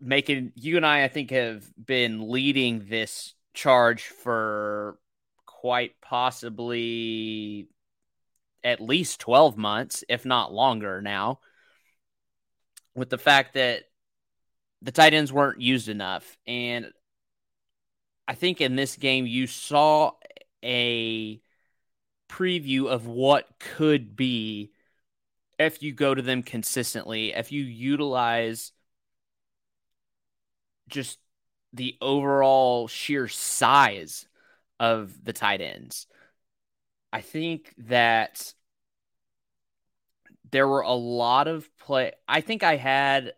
[0.00, 4.98] making you and I, I think, have been leading this charge for
[5.46, 7.68] quite possibly
[8.62, 11.40] at least 12 months, if not longer now,
[12.94, 13.84] with the fact that
[14.82, 16.36] the tight ends weren't used enough.
[16.46, 16.92] And
[18.28, 20.12] I think in this game, you saw
[20.64, 21.40] a
[22.28, 24.72] preview of what could be
[25.58, 28.72] if you go to them consistently, if you utilize
[30.88, 31.18] just
[31.72, 34.26] the overall sheer size
[34.78, 36.06] of the tight ends.
[37.12, 38.54] I think that
[40.50, 42.12] there were a lot of play.
[42.28, 43.32] I think I had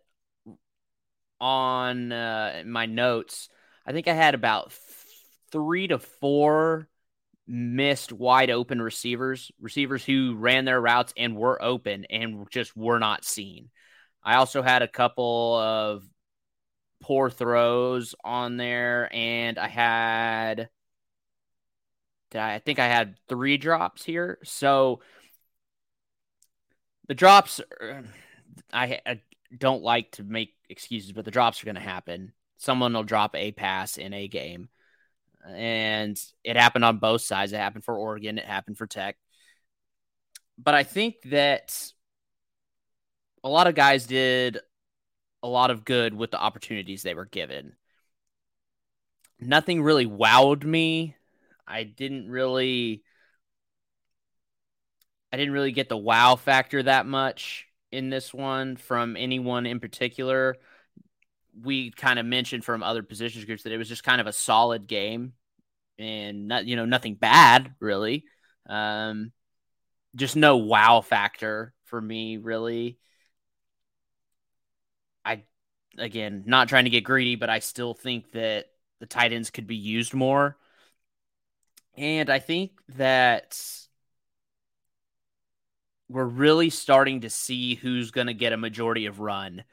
[1.40, 3.48] on uh, my notes,
[3.87, 4.72] I think I had about
[5.50, 6.88] three to four
[7.49, 12.99] missed wide open receivers, receivers who ran their routes and were open and just were
[12.99, 13.71] not seen.
[14.23, 16.05] I also had a couple of
[17.01, 20.69] poor throws on there, and I had,
[22.35, 24.39] I think I had three drops here.
[24.45, 25.01] So
[27.07, 28.03] the drops, uh,
[28.71, 29.23] I, I
[29.57, 32.33] don't like to make excuses, but the drops are going to happen.
[32.59, 34.69] Someone will drop a pass in a game
[35.55, 37.53] and it happened on both sides.
[37.53, 39.17] It happened for Oregon, it happened for Tech.
[40.59, 41.93] But I think that
[43.45, 44.59] a lot of guys did
[45.43, 47.75] a lot of good with the opportunities they were given.
[49.41, 51.15] Nothing really wowed me.
[51.67, 53.03] I didn't really
[55.33, 59.81] I didn't really get the wow factor that much in this one from anyone in
[59.81, 60.57] particular
[61.63, 64.33] we kind of mentioned from other positions groups that it was just kind of a
[64.33, 65.33] solid game
[65.99, 68.25] and not you know nothing bad really.
[68.69, 69.33] Um
[70.17, 72.99] just no wow factor for me really.
[75.25, 75.43] I
[75.99, 78.67] again not trying to get greedy but i still think that
[79.01, 80.57] the tight ends could be used more.
[81.97, 83.61] And i think that
[86.09, 89.65] we're really starting to see who's going to get a majority of run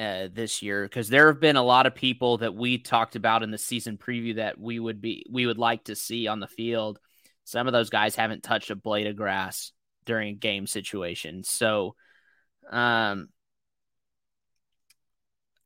[0.00, 3.42] uh, this year because there have been a lot of people that we talked about
[3.42, 6.46] in the season preview that we would be we would like to see on the
[6.46, 6.98] field.
[7.44, 9.72] Some of those guys haven't touched a blade of grass
[10.06, 11.96] during game situations, so
[12.70, 13.28] um,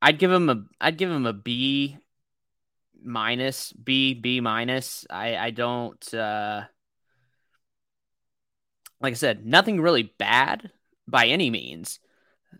[0.02, 1.96] I'd give him a I'd give him a B
[3.00, 5.06] minus B B minus.
[5.08, 6.62] I I don't uh,
[9.00, 10.72] like I said nothing really bad
[11.06, 12.00] by any means.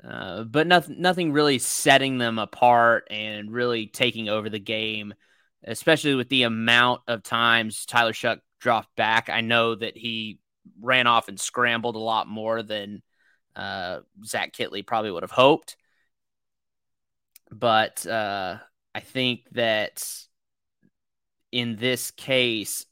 [0.02, 5.14] Uh, but nothing, nothing really setting them apart and really taking over the game,
[5.64, 9.28] especially with the amount of times Tyler Shough dropped back.
[9.28, 10.38] I know that he
[10.80, 13.02] ran off and scrambled a lot more than
[13.56, 15.76] uh, Zach Kittley probably would have hoped.
[17.50, 18.58] But uh,
[18.94, 20.04] I think that
[21.52, 22.86] in this case,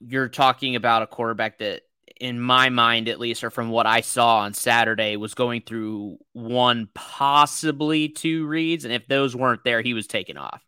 [0.00, 1.82] you're talking about a quarterback that
[2.20, 6.18] in my mind at least, or from what I saw on Saturday, was going through
[6.32, 10.62] one, possibly two reads, and if those weren't there, he was taken off.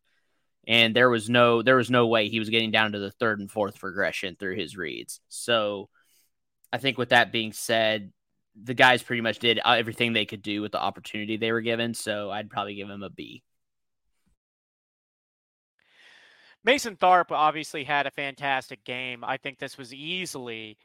[0.66, 3.40] And there was no there was no way he was getting down to the third
[3.40, 5.20] and fourth progression through his reads.
[5.28, 5.88] So
[6.72, 8.12] I think with that being said,
[8.54, 11.60] the guys pretty much did uh, everything they could do with the opportunity they were
[11.60, 11.94] given.
[11.94, 13.42] So I'd probably give him a B.
[16.62, 19.24] Mason Tharp obviously had a fantastic game.
[19.24, 20.76] I think this was easily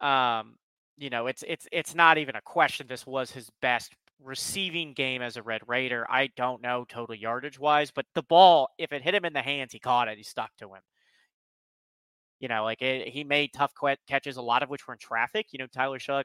[0.00, 0.56] um,
[0.96, 2.86] you know, it's it's it's not even a question.
[2.88, 6.06] This was his best receiving game as a Red Raider.
[6.10, 9.42] I don't know total yardage wise, but the ball, if it hit him in the
[9.42, 10.18] hands, he caught it.
[10.18, 10.82] He stuck to him.
[12.40, 13.72] You know, like it, he made tough
[14.08, 15.46] catches, a lot of which were in traffic.
[15.50, 16.24] You know, Tyler Shough,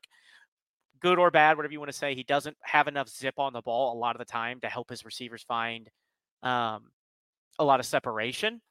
[1.00, 3.62] good or bad, whatever you want to say, he doesn't have enough zip on the
[3.62, 5.90] ball a lot of the time to help his receivers find
[6.44, 6.86] um,
[7.60, 8.62] a lot of separation.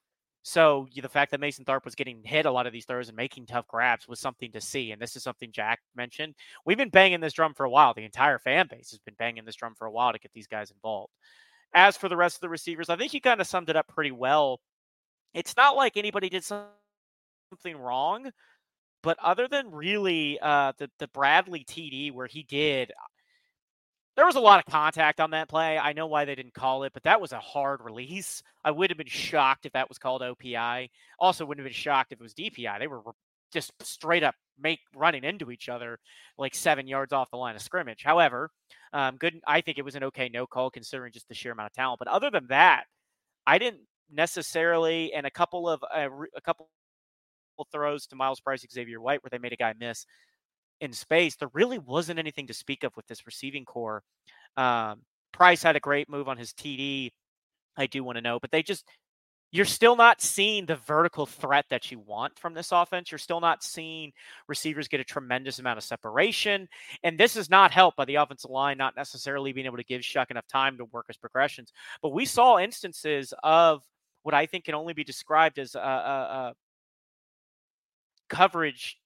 [0.43, 3.17] So the fact that Mason Tharp was getting hit a lot of these throws and
[3.17, 4.91] making tough grabs was something to see.
[4.91, 6.35] And this is something Jack mentioned.
[6.67, 7.95] We've been banging this drum for a while.
[7.95, 10.49] The entire fan base has been banging this drum for a while to get these
[10.49, 11.13] guys involved.
[11.75, 13.87] As for the rest of the receivers, I think you kind of summed it up
[13.89, 14.61] pretty well.
[15.33, 18.31] It's not like anybody did something wrong,
[19.03, 22.93] but other than really uh, the the Bradley TD where he did
[24.17, 25.79] there was a lot of contact on that play.
[25.79, 28.43] I know why they didn't call it, but that was a hard release.
[28.65, 30.91] I would have been shocked if that was called OPI.
[31.19, 32.79] Also, wouldn't have been shocked if it was DPI.
[32.79, 33.03] They were
[33.53, 35.99] just straight up make running into each other
[36.39, 38.03] like seven yards off the line of scrimmage.
[38.05, 38.51] However,
[38.93, 39.41] um, good.
[39.47, 41.99] I think it was an okay no call considering just the sheer amount of talent.
[41.99, 42.85] But other than that,
[43.47, 46.69] I didn't necessarily, and a couple of uh, a couple
[47.73, 50.05] throws to Myles Price, Xavier White, where they made a guy miss
[50.83, 54.03] in space, there really wasn't anything to speak of with this receiving core.
[54.57, 57.13] Um, Price had a great move on his TD.
[57.77, 58.85] I do want to know, but they just
[59.53, 63.13] you're still not seeing the vertical threat that you want from this offense.
[63.13, 64.11] You're still not seeing
[64.49, 66.69] receivers get a tremendous amount of separation.
[67.03, 70.01] And this is not helped by the offensive line not necessarily being able to give
[70.01, 71.71] Shough enough time to work his progressions.
[72.01, 73.83] But we saw instances of
[74.23, 76.55] what I think can only be described as a, a, a
[78.31, 78.99] coverage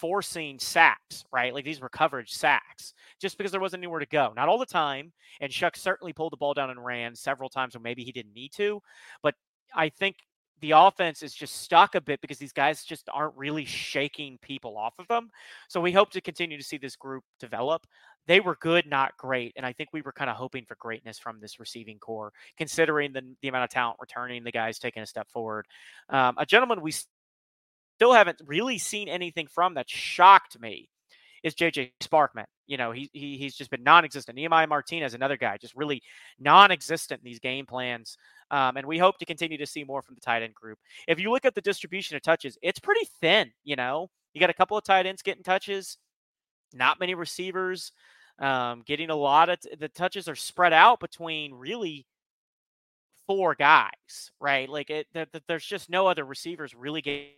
[0.00, 1.52] forcing sacks, right?
[1.52, 4.32] Like these were coverage sacks just because there wasn't anywhere to go.
[4.34, 5.12] Not all the time.
[5.40, 8.34] And Shough certainly pulled the ball down and ran several times when maybe he didn't
[8.34, 8.80] need to.
[9.22, 9.34] But
[9.74, 10.16] I think
[10.60, 14.76] the offense is just stuck a bit because these guys just aren't really shaking people
[14.76, 15.30] off of them.
[15.68, 17.86] So we hope to continue to see this group develop.
[18.26, 19.52] They were good, not great.
[19.56, 23.12] And I think we were kind of hoping for greatness from this receiving corps, considering
[23.12, 25.66] the, the amount of talent returning, the guys taking a step forward.
[26.10, 26.92] Um, a gentleman we
[27.98, 30.88] still haven't really seen anything from that shocked me
[31.42, 32.44] is JJ Sparkman.
[32.68, 34.36] You know, he, he he's just been non-existent.
[34.36, 36.00] Nehemiah Martinez, another guy, just really
[36.38, 38.16] non-existent in these game plans.
[38.52, 40.78] Um, and we hope to continue to see more from the tight end group.
[41.08, 43.50] If you look at the distribution of touches, it's pretty thin.
[43.64, 45.98] You know, you got a couple of tight ends getting touches,
[46.72, 47.90] not many receivers
[48.38, 52.06] um, getting a lot of t- the touches are spread out between really
[53.26, 54.68] four guys, right?
[54.68, 55.08] Like it,
[55.48, 57.30] there's just no other receivers really getting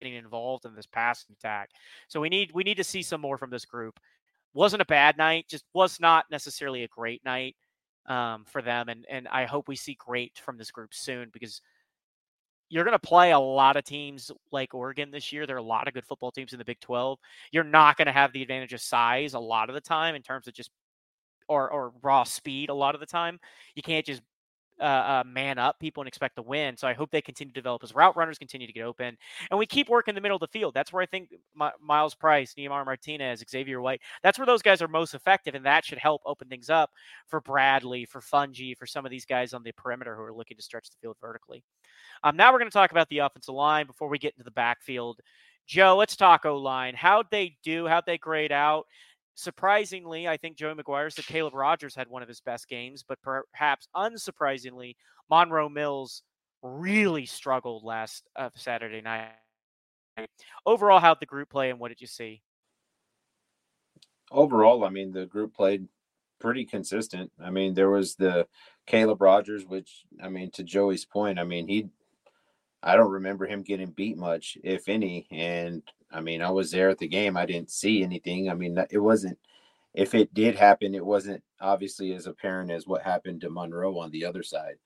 [0.00, 1.70] getting involved in this passing attack.
[2.08, 3.98] So we need we need to see some more from this group.
[4.54, 7.56] Wasn't a bad night, just was not necessarily a great night
[8.06, 11.60] um, for them, and and I hope we see great from this group soon because
[12.70, 15.44] you're going to play a lot of teams like Oregon this year.
[15.44, 17.18] There are a lot of good football teams in the Big 12.
[17.50, 20.22] You're not going to have the advantage of size a lot of the time in
[20.22, 20.70] terms of just
[21.48, 23.38] or or raw speed a lot of the time.
[23.74, 24.22] You can't just
[24.80, 26.76] uh, uh, man up people and expect to win.
[26.76, 29.16] So I hope they continue to develop as route runners continue to get open,
[29.50, 30.74] and we keep working the middle of the field.
[30.74, 31.30] That's where I think
[31.80, 34.00] Myles Price, Nehemiah Martinez, Xavier White.
[34.22, 36.90] That's where those guys are most effective, and that should help open things up
[37.26, 40.56] for Bradley, for Fouonji, for some of these guys on the perimeter who are looking
[40.56, 41.62] to stretch the field vertically.
[42.22, 44.50] Um, now we're going to talk about the offensive line before we get into the
[44.50, 45.20] backfield.
[45.66, 46.94] Joe, let's talk O line.
[46.94, 47.86] How'd they do?
[47.86, 48.86] How'd they grade out?
[49.40, 53.18] Surprisingly, I think Joey McGuire said Caleb Rogers had one of his best games, but
[53.22, 54.96] perhaps unsurprisingly,
[55.30, 56.22] Monroe Mills
[56.62, 59.30] really struggled last uh, Saturday night.
[60.66, 62.42] Overall, how'd the group play and what did you see?
[64.30, 65.88] Overall, I mean, the group played
[66.38, 67.32] pretty consistent.
[67.42, 68.46] I mean, there was the
[68.86, 71.88] Caleb Rogers, which, I mean, to Joey's point, I mean, he,
[72.82, 75.26] I don't remember him getting beat much, if any.
[75.30, 77.36] And I mean, I was there at the game.
[77.36, 78.50] I didn't see anything.
[78.50, 79.38] I mean, it wasn't,
[79.94, 84.10] if it did happen, it wasn't obviously as apparent as what happened to Monroe on
[84.10, 84.76] the other side.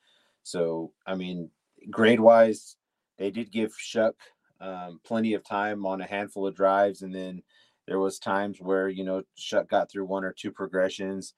[0.42, 1.50] So, I mean,
[1.90, 2.76] grade wise,
[3.18, 4.12] they did give Shough
[4.60, 7.02] um, plenty of time on a handful of drives.
[7.02, 7.42] And then
[7.86, 11.34] there was times where, you know, Shough got through one or two progressions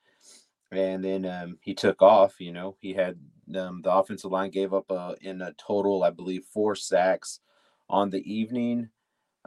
[0.71, 3.17] and then um, he took off, you know, he had
[3.55, 7.39] um, the offensive line gave up a, in a total, I believe, four sacks
[7.89, 8.89] on the evening.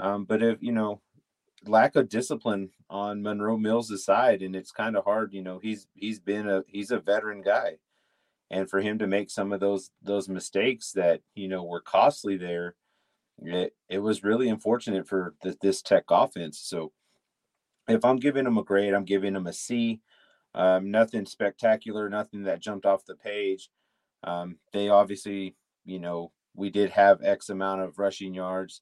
[0.00, 1.00] Um, but if you know,
[1.66, 5.34] lack of discipline on Monroe Mills' side, and it's kind of hard.
[5.34, 7.76] You know, he's he's been a he's a veteran guy,
[8.50, 12.38] and for him to make some of those those mistakes that you know were costly
[12.38, 12.76] there,
[13.38, 16.58] it it was really unfortunate for the, this Tech offense.
[16.58, 16.92] So,
[17.86, 20.00] if I'm giving him a grade, I'm giving him a C.
[20.54, 23.70] Um, nothing spectacular, nothing that jumped off the page.
[24.24, 28.80] Um, they obviously, you know, we did have X amount of rushing yards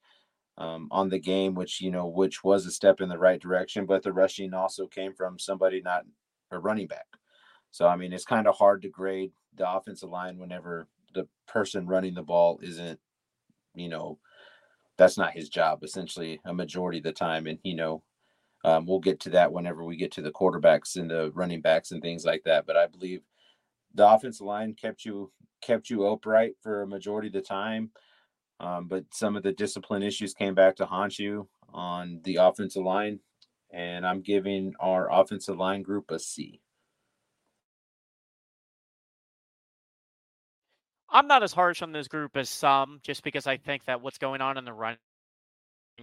[0.58, 3.86] um, on the game, which you know, which was a step in the right direction.
[3.86, 6.04] But the rushing also came from somebody not
[6.50, 7.06] a running back.
[7.70, 11.86] So I mean, it's kind of hard to grade the offensive line whenever the person
[11.86, 12.98] running the ball isn't,
[13.74, 14.18] you know,
[14.96, 15.82] that's not his job.
[15.84, 18.02] Essentially, a majority of the time, and you know,
[18.64, 21.92] um, we'll get to that whenever we get to the quarterbacks and the running backs
[21.92, 22.66] and things like that.
[22.66, 23.22] But I believe
[23.94, 25.30] the offensive line kept you
[25.62, 27.90] kept you upright for a majority of the time.
[28.60, 32.82] Um, but some of the discipline issues came back to haunt you on the offensive
[32.82, 33.20] line,
[33.70, 36.60] and I'm giving our offensive line group a C.
[41.10, 44.18] I'm not as harsh on this group as some, just because I think that what's
[44.18, 44.96] going on in the run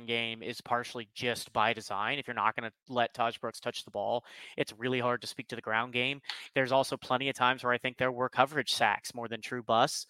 [0.07, 2.19] game is partially just by design.
[2.19, 4.25] If you're not going to let Tahj Brooks touch the ball,
[4.57, 6.21] it's really hard to speak to the ground game.
[6.53, 9.63] There's also plenty of times where I think there were coverage sacks more than true
[9.63, 10.05] bus.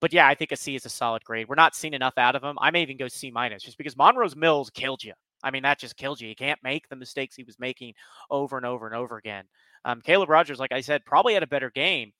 [0.00, 1.48] But yeah, I think a C is a solid grade.
[1.48, 2.56] We're not seeing enough out of him.
[2.60, 5.12] I may even go C minus just because Monroe's Mills killed you.
[5.42, 6.28] I mean, that just killed you.
[6.28, 7.94] You can't make the mistakes he was making
[8.30, 9.44] over and over and over again.
[9.84, 12.12] Um, Caleb Rogers, like I said, probably had a better game.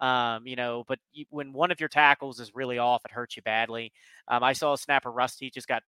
[0.00, 3.42] Um, you know, but when one of your tackles is really off, it hurts you
[3.42, 3.92] badly.
[4.28, 5.82] Um, I saw a snapper Rusty just got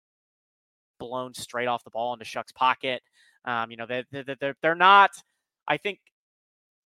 [1.01, 3.03] blown straight off the ball into Shough's pocket.
[3.44, 5.11] Um, you know, they, they, they're, they're not,
[5.66, 5.99] I think,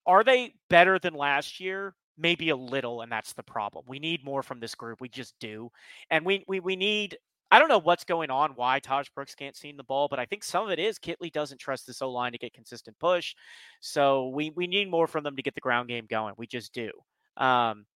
[0.07, 1.95] are they better than last year?
[2.21, 3.85] Maybe a little, and that's the problem.
[3.89, 5.01] We need more from this group.
[5.01, 5.71] We just do.
[6.11, 7.17] And we, we, we need
[7.53, 10.25] I don't know what's going on, why Tahj Brooks can't see the ball, but I
[10.25, 13.35] think some of it is Kittley doesn't trust this O line to get consistent push.
[13.81, 16.35] So we we need more from them to get the ground game going.
[16.37, 16.91] We just do.
[17.37, 17.87] Um,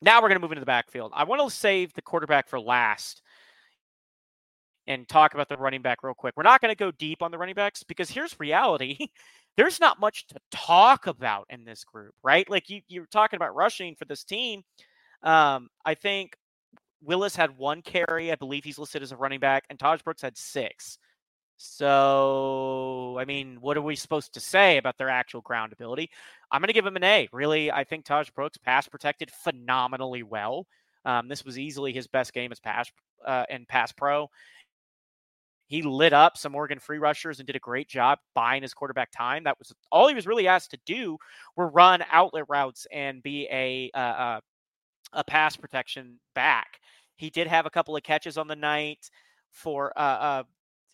[0.00, 1.12] now we're going to move into the backfield.
[1.14, 3.20] I want to save the quarterback for last
[4.88, 6.34] and talk about the running back real quick.
[6.36, 9.08] We're not going to go deep on the running backs because here's reality.
[9.56, 12.48] There's not much to talk about in this group, right?
[12.48, 14.62] Like you, you're talking about rushing for this team.
[15.22, 16.36] Um, I think
[17.02, 18.32] Willis had one carry.
[18.32, 20.98] I believe he's listed as a running back, and Tahj Brooks had six.
[21.58, 26.08] So, I mean, what are we supposed to say about their actual ground ability?
[26.52, 27.28] I'm going to give him an A.
[27.32, 30.66] Really, I think Tahj Brooks pass protected phenomenally well.
[31.04, 32.90] Um, this was easily his best game as pass
[33.26, 34.30] uh, in pass pro.
[35.68, 39.10] He lit up some Oregon free rushers and did a great job buying his quarterback
[39.10, 39.44] time.
[39.44, 41.18] That was all he was really asked to do
[41.56, 44.40] were run outlet routes and be a uh, uh
[45.12, 46.80] a pass protection back.
[47.16, 49.10] He did have a couple of catches on the night
[49.50, 50.42] for uh, uh,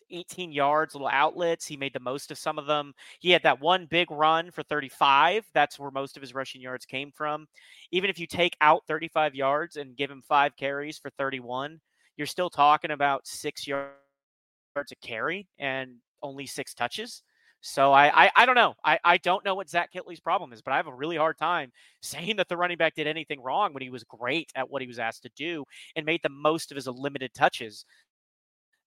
[0.09, 1.65] 18 yards, little outlets.
[1.65, 2.93] He made the most of some of them.
[3.19, 5.45] He had that one big run for 35.
[5.53, 7.47] That's where most of his rushing yards came from.
[7.91, 11.79] Even if you take out 35 yards and give him five carries for 31,
[12.17, 14.04] you're still talking about six yards
[14.75, 17.23] a carry and only six touches.
[17.61, 18.75] So I, I, I don't know.
[18.83, 21.37] I, I don't know what Zach Kittley's problem is, but I have a really hard
[21.37, 21.71] time
[22.01, 24.87] saying that the running back did anything wrong when he was great at what he
[24.87, 25.65] was asked to do
[25.95, 27.85] and made the most of his limited touches.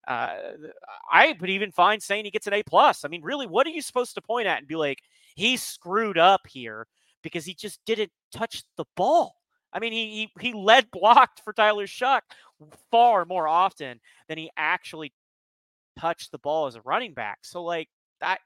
[0.07, 0.33] Uh,
[1.13, 3.05] I would even find saying he gets an A plus.
[3.05, 5.01] I mean, really, what are you supposed to point at and be like,
[5.35, 6.87] he screwed up here
[7.23, 9.35] because he just didn't touch the ball?
[9.73, 12.21] I mean, he he, he led blocked for Tyler Shough
[12.91, 15.13] far more often than he actually
[15.99, 17.39] touched the ball as a running back.
[17.43, 17.89] So like
[18.21, 18.39] that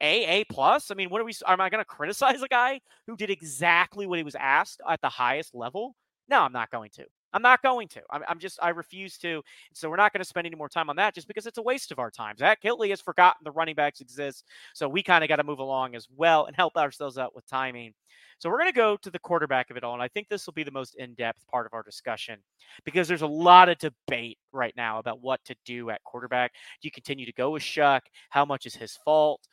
[0.00, 0.90] a A plus.
[0.90, 1.32] I mean, what are we?
[1.46, 5.00] Am I going to criticize a guy who did exactly what he was asked at
[5.00, 5.94] the highest level?
[6.28, 7.04] No, I'm not going to.
[7.34, 8.02] I'm not going to.
[8.10, 9.42] I'm, I'm just, I refuse to.
[9.74, 11.62] So we're not going to spend any more time on that just because it's a
[11.62, 12.36] waste of our time.
[12.38, 14.44] Zach Kittley has forgotten the running backs exist.
[14.72, 17.46] So we kind of got to move along as well and help ourselves out with
[17.46, 17.92] timing.
[18.38, 19.94] So we're going to go to the quarterback of it all.
[19.94, 22.38] And I think this will be the most in depth part of our discussion
[22.84, 26.52] because there's a lot of debate right now about what to do at quarterback.
[26.80, 28.00] Do you continue to go with Shough?
[28.30, 29.46] How much is his fault?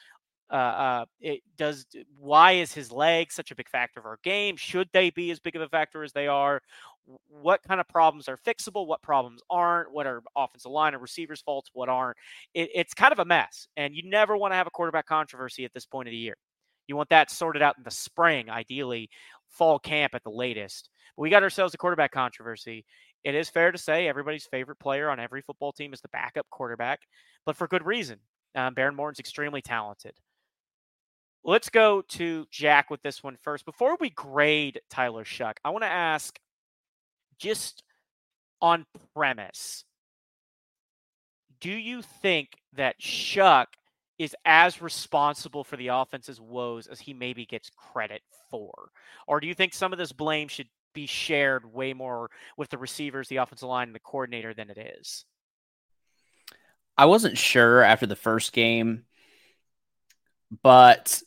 [0.51, 1.85] Uh, uh, it does.
[2.19, 4.57] Why is his leg such a big factor of our game?
[4.57, 6.61] Should they be as big of a factor as they are?
[7.27, 8.87] What kind of problems are fixable?
[8.87, 9.91] What problems aren't?
[9.91, 11.69] What are offensive line or receivers' faults?
[11.73, 12.17] What aren't?
[12.53, 15.65] It, it's kind of a mess, and you never want to have a quarterback controversy
[15.65, 16.37] at this point of the year.
[16.87, 19.09] You want that sorted out in the spring, ideally,
[19.49, 20.89] fall camp at the latest.
[21.15, 22.85] But we got ourselves a quarterback controversy.
[23.23, 26.49] It is fair to say everybody's favorite player on every football team is the backup
[26.49, 27.01] quarterback,
[27.45, 28.19] but for good reason.
[28.55, 30.13] Um, Behren Morton's extremely talented.
[31.43, 33.65] Let's go to Jack with this one first.
[33.65, 36.37] Before we grade Tyler Shough, I want to ask
[37.41, 37.83] just
[38.61, 38.85] on
[39.15, 39.83] premise
[41.61, 43.67] do you think that Shough
[44.19, 48.89] is as responsible for the offense's woes as he maybe gets credit for?
[49.27, 52.77] Or do you think some of this blame should be shared way more with the
[52.77, 55.25] receivers, the offensive line, and the coordinator than it is?
[56.97, 59.05] I wasn't sure after the first game,
[60.61, 61.21] but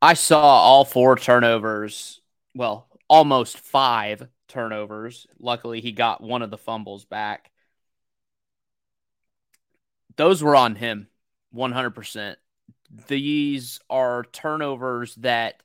[0.00, 2.20] I saw all four turnovers.
[2.54, 5.26] Well, almost five turnovers.
[5.38, 7.50] Luckily, he got one of the fumbles back.
[10.16, 11.08] Those were on him
[11.54, 12.36] 100%.
[13.06, 15.62] These are turnovers that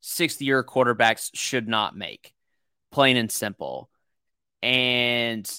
[0.00, 2.34] 60 year quarterbacks should not make,
[2.90, 3.90] plain and simple.
[4.62, 5.50] And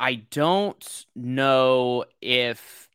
[0.00, 2.88] I don't know if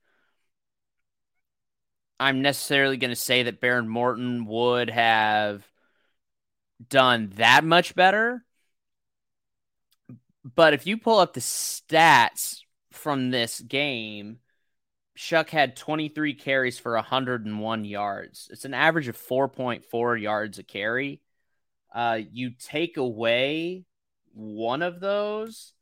[2.19, 5.65] I'm necessarily going to say that Behren Morton would have
[6.87, 8.43] done that much better.
[10.43, 12.61] But if you pull up the stats
[12.91, 14.39] from this game,
[15.17, 18.47] Shough had 23 carries for 101 yards.
[18.51, 21.21] It's an average of 4.4 yards a carry.
[21.93, 23.83] Uh, you take away
[24.33, 25.73] one of those,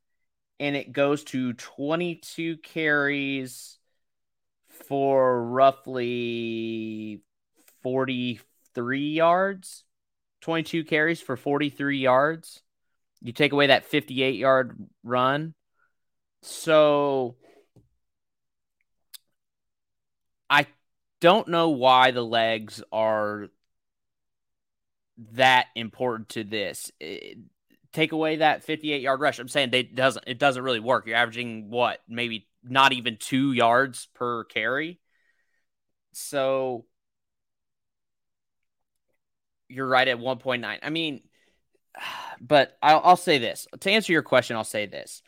[0.59, 3.77] and it goes to 22 carries
[4.69, 7.21] for roughly
[7.83, 9.83] 43 yards,
[10.47, 12.61] 22 carries for 43 yards.
[13.19, 15.53] You take away that 58 yard run.
[16.41, 17.35] So
[20.49, 20.67] I
[21.19, 23.47] don't know why the legs are
[25.33, 26.93] that important to this.
[27.01, 27.39] It,
[27.91, 29.39] take away that 58 yard rush.
[29.39, 31.07] I'm saying they doesn't it doesn't really work.
[31.07, 35.01] You're averaging what, maybe not even two yards per carry.
[36.13, 36.85] So
[39.69, 40.79] you're right at 1.9.
[40.81, 41.21] I mean,
[42.41, 44.55] but I'll, I'll say this to answer your question.
[44.55, 45.21] I'll say this: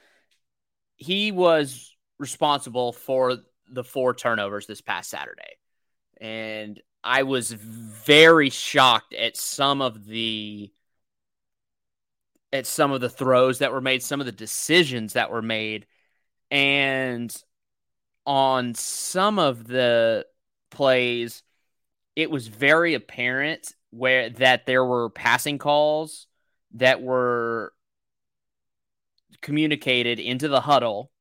[0.96, 3.38] he was responsible for
[3.72, 5.58] the four turnovers this past Saturday,
[6.20, 10.72] and I was very shocked at some of the
[12.52, 15.86] at some of the throws that were made, some of the decisions that were made,
[16.50, 17.36] and
[18.26, 20.26] on some of the
[20.72, 21.44] plays,
[22.16, 26.28] it was very apparent where that there were passing calls
[26.74, 27.74] that were
[29.42, 31.12] communicated into the huddle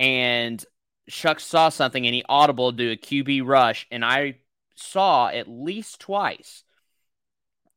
[0.00, 0.64] and
[1.10, 4.36] Shough saw something and he audible do a QB rush and I
[4.74, 6.64] saw at least twice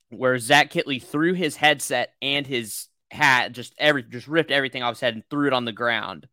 [0.09, 4.95] where Zach Kittley threw his headset and his hat just every just ripped everything off
[4.95, 6.27] his head and threw it on the ground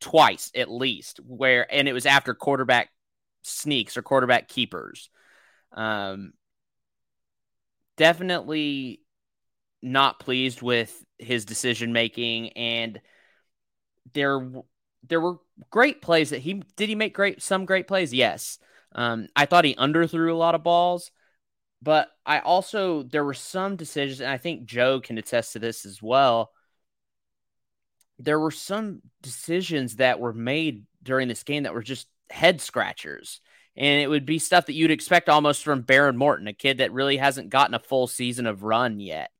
[0.00, 2.90] twice at least where and it was after quarterback
[3.42, 5.10] sneaks or quarterback keepers.
[5.72, 6.32] Um
[7.98, 9.02] definitely
[9.82, 13.00] not pleased with his decision making and
[14.14, 14.50] there
[15.06, 15.36] there were
[15.70, 18.14] great plays that he did he make great some great plays?
[18.14, 18.58] Yes.
[18.92, 21.10] Um, i thought he underthrew a lot of balls
[21.82, 25.84] but i also there were some decisions and i think joe can attest to this
[25.84, 26.52] as well.
[28.18, 33.40] There were some decisions that were made during this game that were just head scratchers
[33.78, 36.92] and it would be stuff that you'd expect almost from Behren Morton, a kid that
[36.92, 39.30] really hasn't gotten a full season of run yet.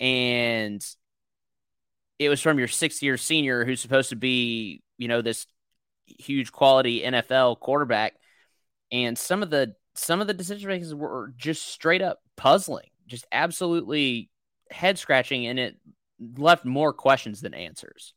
[0.00, 0.82] And
[2.18, 5.46] it was from your sixth year senior who's supposed to be, you know, this
[6.06, 8.14] huge quality NFL quarterback.
[8.90, 13.26] And some of the some of the decision makers were just straight up puzzling, just
[13.30, 14.30] absolutely
[14.70, 15.76] head scratching, and it
[16.38, 18.14] left more questions than answers.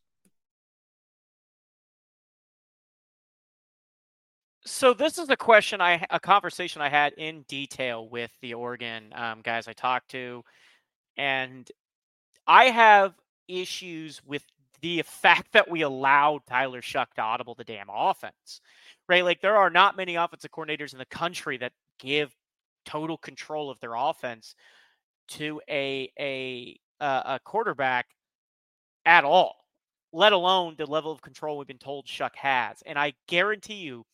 [4.67, 9.13] So this is a question I a conversation I had in detail with the Oregon
[9.15, 10.43] um, guys I talked to,
[11.15, 11.71] and
[12.47, 13.13] I have
[13.47, 14.43] issues with
[14.81, 18.59] the fact that we allowed Tyler Shough to audible the damn offense,
[19.07, 19.23] right?
[19.23, 22.35] Like there are not many offensive coordinators in the country that give
[22.85, 24.53] total control of their offense
[25.29, 28.07] to a a a quarterback
[29.05, 29.55] at all,
[30.11, 32.83] let alone the level of control we've been told Shough has.
[32.85, 34.05] And I guarantee you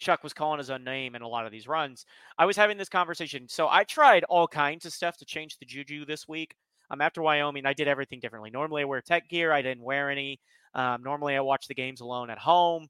[0.00, 2.06] Shough was calling his own name in a lot of these runs.
[2.38, 3.48] I was having this conversation.
[3.48, 6.54] So I tried all kinds of stuff to change the juju this week.
[6.90, 8.50] Um, after Wyoming, I did everything differently.
[8.50, 9.52] Normally, I wear tech gear.
[9.52, 10.40] I didn't wear any.
[10.74, 12.88] Um, normally, I watch the games alone at home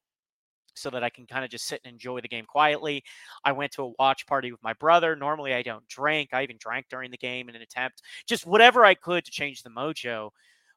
[0.75, 3.03] so that I can kind of just sit and enjoy the game quietly.
[3.45, 5.17] I went to a watch party with my brother.
[5.17, 6.31] Normally, I don't drink.
[6.33, 9.63] I even drank during the game in an attempt, just whatever I could to change
[9.63, 10.31] the mojo.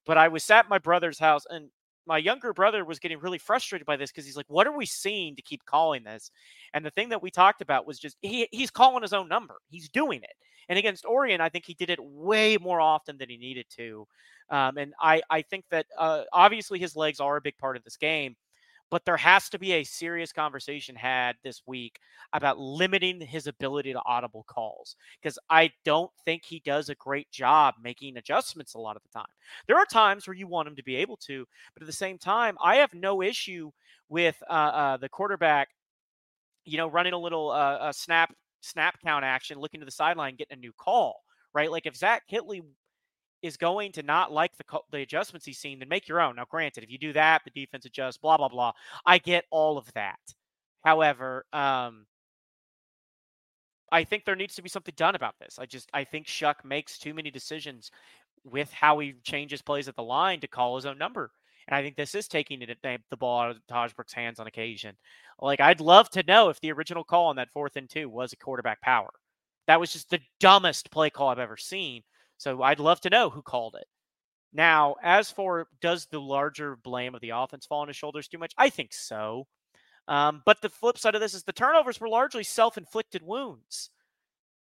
[0.05, 1.69] But I was at my brother's house, and
[2.05, 4.85] my younger brother was getting really frustrated by this because he's like, "What are we
[4.85, 6.31] seeing to keep calling this?"
[6.73, 9.55] And the thing that we talked about was just he he's calling his own number.
[9.69, 10.33] He's doing it.
[10.69, 14.07] And against Orion, I think he did it way more often than he needed to.
[14.49, 17.83] Um, and I I think that uh, obviously his legs are a big part of
[17.83, 18.35] this game
[18.91, 21.99] but there has to be a serious conversation had this week
[22.33, 27.31] about limiting his ability to audible calls because I don't think he does a great
[27.31, 29.25] job making adjustments a lot of the time.
[29.67, 32.17] There are times where you want him to be able to, but at the same
[32.19, 33.71] time, I have no issue
[34.09, 35.69] with uh, uh, the quarterback,
[36.65, 40.57] you know, running a little uh, snap snap count action, looking to the sideline, getting
[40.57, 41.21] a new call,
[41.53, 41.71] right?
[41.71, 42.61] Like if Zach Kittley
[43.41, 46.35] is going to not like the the adjustments he's seen, then make your own.
[46.35, 48.71] Now, granted, if you do that, the defense adjusts, blah blah blah.
[49.05, 50.19] I get all of that.
[50.83, 52.05] However, um,
[53.91, 55.59] I think there needs to be something done about this.
[55.59, 57.91] I just I think Shough makes too many decisions
[58.43, 61.31] with how he changes plays at the line to call his own number.
[61.67, 64.47] And I think this is taking it, the ball out of Tahj Brooks' hands on
[64.47, 64.95] occasion.
[65.39, 68.33] Like, I'd love to know if the original call on that fourth and two was
[68.33, 69.09] a quarterback power.
[69.67, 72.01] That was just the dumbest play call I've ever seen.
[72.41, 73.85] So I'd love to know who called it.
[74.51, 78.39] Now, as for does the larger blame of the offense fall on his shoulders too
[78.39, 78.51] much?
[78.57, 79.45] I think so.
[80.07, 83.91] Um, but the flip side of this is the turnovers were largely self inflicted wounds.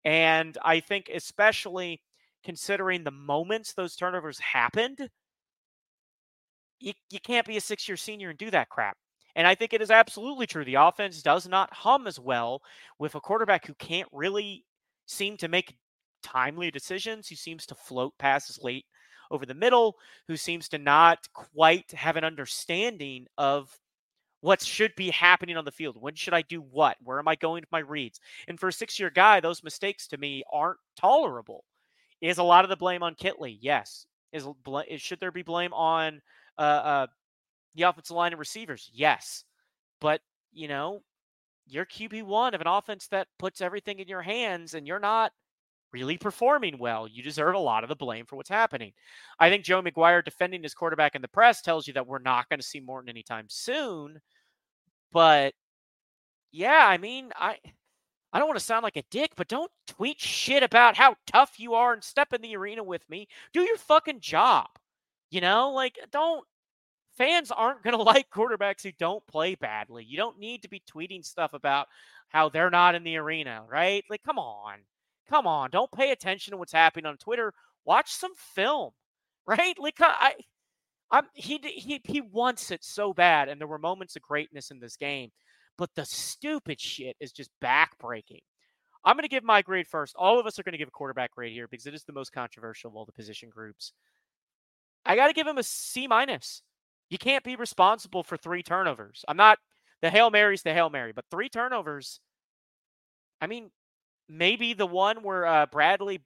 [0.05, 2.01] And I think, especially
[2.45, 5.11] considering the moments those turnovers happened,
[6.79, 8.97] you, you can't be a six year senior and do that crap.
[9.35, 10.65] And I think it is absolutely true.
[10.65, 12.63] The offense does not hum as well
[13.01, 14.65] with a quarterback who can't really
[15.07, 15.77] seem to make
[16.25, 18.87] timely decisions, who seems to float passes late
[19.31, 19.97] over the middle,
[20.27, 23.79] who seems to not quite have an understanding of
[24.41, 25.97] what should be happening on the field.
[25.99, 26.97] When should I do what?
[27.03, 28.21] Where am I going with my reads?
[28.49, 31.65] And for a six year guy, those mistakes to me aren't tolerable.
[32.21, 33.57] Is a lot of the blame on Kittley?
[33.61, 34.07] Yes.
[34.33, 34.47] Is,
[34.99, 36.21] should there be blame on
[36.59, 37.07] uh, uh,
[37.75, 38.91] the offensive line and receivers?
[38.93, 39.45] Yes,
[40.01, 40.21] but
[40.53, 41.03] you know,
[41.67, 45.33] you're QB one of an offense that puts everything in your hands, and you're not
[45.95, 47.07] really performing well.
[47.07, 48.93] You deserve a lot of the blame for what's happening.
[49.39, 52.49] I think Joe McGuire defending his quarterback in the press tells you that we're not
[52.49, 54.21] going to see Morton anytime soon.
[55.13, 55.55] But
[56.51, 57.59] yeah, I mean, I
[58.33, 61.61] I don't want to sound like a dick, but don't tweet shit about how tough
[61.61, 63.29] you are and step in the arena with me.
[63.53, 64.67] Do your fucking job.
[65.31, 66.45] You know, like don't
[67.17, 70.05] fans aren't going to like quarterbacks who don't play badly.
[70.05, 71.87] You don't need to be tweeting stuff about
[72.31, 74.03] how they're not in the arena, right?
[74.11, 74.79] Like come on.
[75.29, 77.53] Come on, don't pay attention to what's happening on Twitter.
[77.85, 78.91] Watch some film,
[79.47, 79.79] right?
[79.79, 80.35] Like I
[81.11, 84.81] I'm he he he wants it so bad and there were moments of greatness in
[84.81, 85.31] this game
[85.77, 88.43] but the stupid shit is just backbreaking.
[89.05, 90.15] I'm going to give my grade first.
[90.17, 92.13] All of us are going to give a quarterback grade here because it is the
[92.13, 93.93] most controversial of all the position groups.
[95.05, 96.63] I got to give him a C minus.
[97.11, 99.25] You can't be responsible for three turnovers.
[99.29, 99.59] I'm not
[100.01, 102.21] the Hail Mary's the Hail Mary, but three turnovers.
[103.41, 103.71] I mean,
[104.29, 106.21] maybe the one where uh, Bradley,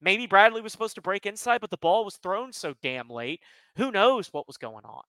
[0.00, 3.40] maybe Bradley was supposed to break inside, but the ball was thrown so damn late.
[3.76, 5.02] Who knows what was going on?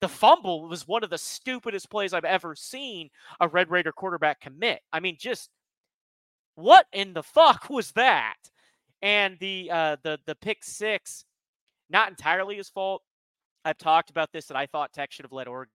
[0.00, 4.40] The fumble was one of the stupidest plays I've ever seen a Red Raider quarterback
[4.40, 4.80] commit.
[4.92, 5.48] I mean, just
[6.56, 8.36] what in the fuck was that?
[9.00, 11.24] And the uh, the the pick six,
[11.90, 13.02] not entirely his fault.
[13.64, 15.70] I've talked about this that I thought Tech should have let Oregon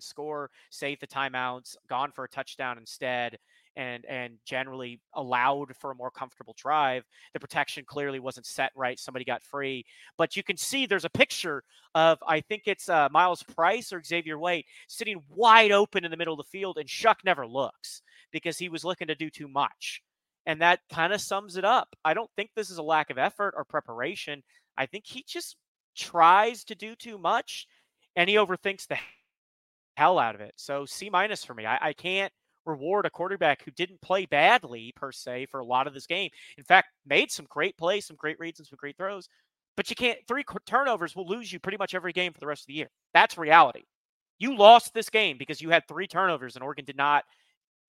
[0.00, 3.38] score, save the timeouts, gone for a touchdown instead
[3.76, 7.04] and and generally allowed for a more comfortable drive.
[7.32, 8.98] The protection clearly wasn't set right.
[8.98, 9.84] Somebody got free,
[10.16, 11.62] but you can see there's a picture
[11.94, 16.16] of I think it's uh, Myles Price or Xavier Wade sitting wide open in the
[16.16, 18.02] middle of the field, and Shough never looks
[18.32, 20.02] because he was looking to do too much.
[20.46, 21.94] And that kind of sums it up.
[22.04, 24.42] I don't think this is a lack of effort or preparation.
[24.76, 25.56] I think he just
[25.94, 27.66] tries to do too much
[28.16, 28.98] and he overthinks the
[29.96, 30.54] hell out of it.
[30.56, 31.66] So C minus for me.
[31.66, 32.32] I, I can't
[32.64, 36.30] reward a quarterback who didn't play badly per se for a lot of this game.
[36.58, 39.28] In fact, made some great plays, some great reads, and some great throws.
[39.76, 42.62] But you can't, three turnovers will lose you pretty much every game for the rest
[42.62, 42.90] of the year.
[43.14, 43.82] That's reality.
[44.38, 47.24] You lost this game because you had three turnovers and Oregon did not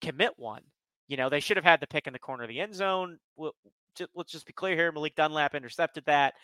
[0.01, 0.61] commit one.
[1.07, 3.17] You know, they should have had the pick in the corner of the end zone.
[4.15, 4.91] let's just be clear here.
[4.91, 6.35] Malik Dunlap intercepted that.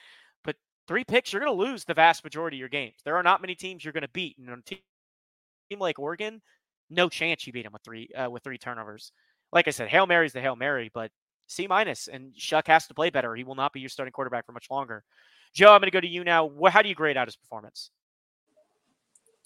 [0.44, 0.56] But
[0.88, 2.96] three picks, you're going to lose the vast majority of your games.
[3.06, 4.38] There are not many teams you're going to beat.
[4.38, 4.80] And a team
[5.80, 6.42] like Oregon,
[6.90, 9.12] no chance you beat him with three uh, with three turnovers.
[9.52, 11.12] Like I said, hail mary's the hail mary, but
[11.48, 13.36] C minus, and Shough has to play better.
[13.36, 15.04] He will not be your starting quarterback for much longer.
[15.54, 16.52] Joe, I'm going to go to you now.
[16.68, 17.90] How do you grade out his performance?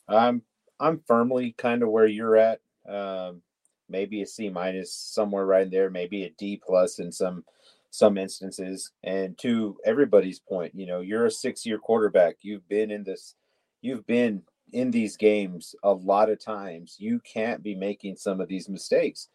[0.08, 0.42] I'm
[0.80, 2.60] I'm firmly kind of where you're at.
[2.88, 3.42] Um,
[3.90, 5.90] maybe a C minus somewhere right there.
[5.90, 7.46] Maybe a D plus in some
[7.90, 8.92] some instances.
[9.04, 12.36] And to everybody's point, you know, you're a six year quarterback.
[12.42, 13.36] You've been in this.
[13.82, 14.44] You've been
[14.74, 19.30] in these games a lot of times you can't be making some of these mistakes.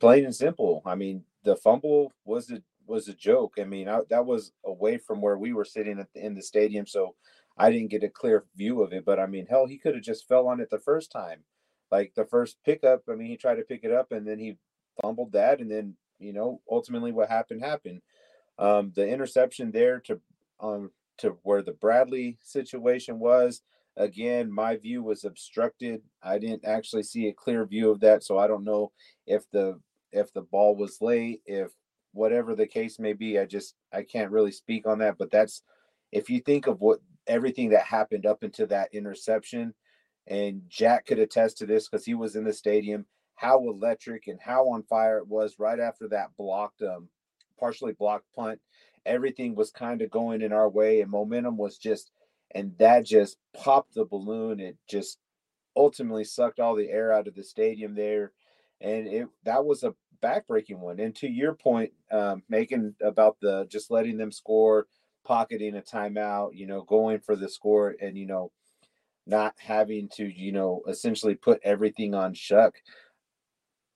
[0.00, 3.54] Plain and simple i mean the fumble was a was a joke.
[3.60, 6.42] I mean I, that was away from where we were sitting at the, in the
[6.42, 7.14] stadium so
[7.56, 10.04] i didn't get a clear view of it but i mean hell he could have
[10.04, 11.40] just fell on it the first time.
[11.90, 14.56] Like the first pickup i mean he tried to pick it up and then he
[15.00, 18.02] fumbled that and then you know ultimately what happened happened.
[18.58, 20.20] Um the interception there to
[20.58, 23.62] um to where the bradley situation was
[23.96, 26.02] Again, my view was obstructed.
[26.22, 28.92] I didn't actually see a clear view of that, so I don't know
[29.26, 29.78] if the
[30.12, 31.72] if the ball was late, if
[32.12, 33.38] whatever the case may be.
[33.38, 35.62] I just I can't really speak on that, but that's
[36.10, 39.74] if you think of what everything that happened up into that interception,
[40.26, 44.40] and Jack could attest to this because he was in the stadium, how electric and
[44.40, 47.08] how on fire it was right after that blocked um
[47.58, 48.58] partially blocked punt.
[49.04, 52.10] Everything was kind of going in our way and momentum was just
[52.54, 54.60] and that just popped the balloon.
[54.60, 55.18] It just
[55.76, 58.32] ultimately sucked all the air out of the stadium there,
[58.80, 61.00] and it that was a backbreaking one.
[61.00, 64.86] And to your point, um, making about the just letting them score,
[65.24, 68.50] pocketing a timeout, you know, going for the score, and you know,
[69.26, 72.72] not having to, you know, essentially put everything on Shough.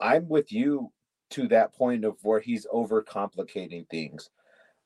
[0.00, 0.92] I'm with you
[1.30, 4.30] to that point of where he's overcomplicating things.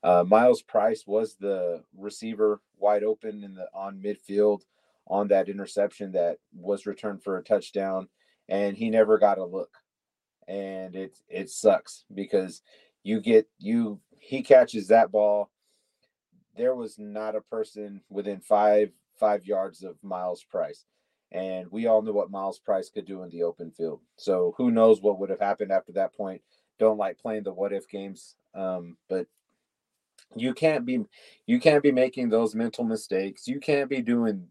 [0.02, 4.62] Uh, Myles Price was the receiver wide open in the on midfield
[5.06, 8.08] on that interception that was returned for a touchdown,
[8.48, 9.76] and he never got a look.
[10.48, 12.62] And it it sucks because
[13.02, 15.50] you get you he catches that ball.
[16.56, 20.84] There was not a person within five five yards of Myles Price.
[21.32, 24.00] And we all knew what Myles Price could do in the open field.
[24.16, 26.42] So who knows what would have happened after that point.
[26.80, 28.34] Don't like playing the what if games.
[28.52, 29.28] Um, but
[30.36, 31.04] You can't be
[31.46, 33.48] you can't be making those mental mistakes.
[33.48, 34.46] You can't be doing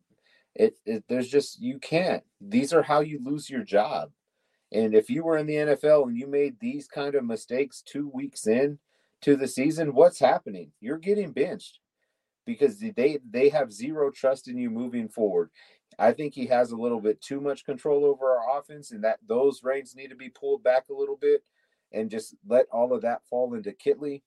[0.56, 2.24] it, it there's just you can't.
[2.42, 4.12] These are how you lose your job.
[4.72, 8.08] And if you were in the NFL and you made these kind of mistakes 2
[8.08, 8.78] weeks in
[9.22, 10.72] to the season, what's happening?
[10.80, 11.80] You're getting benched
[12.46, 15.50] because they they have zero trust in you moving forward.
[15.98, 19.20] I think he has a little bit too much control over our offense, and that
[19.28, 21.44] those reins need to be pulled back a little bit,
[21.92, 24.22] and just let all of that fall into Kittley.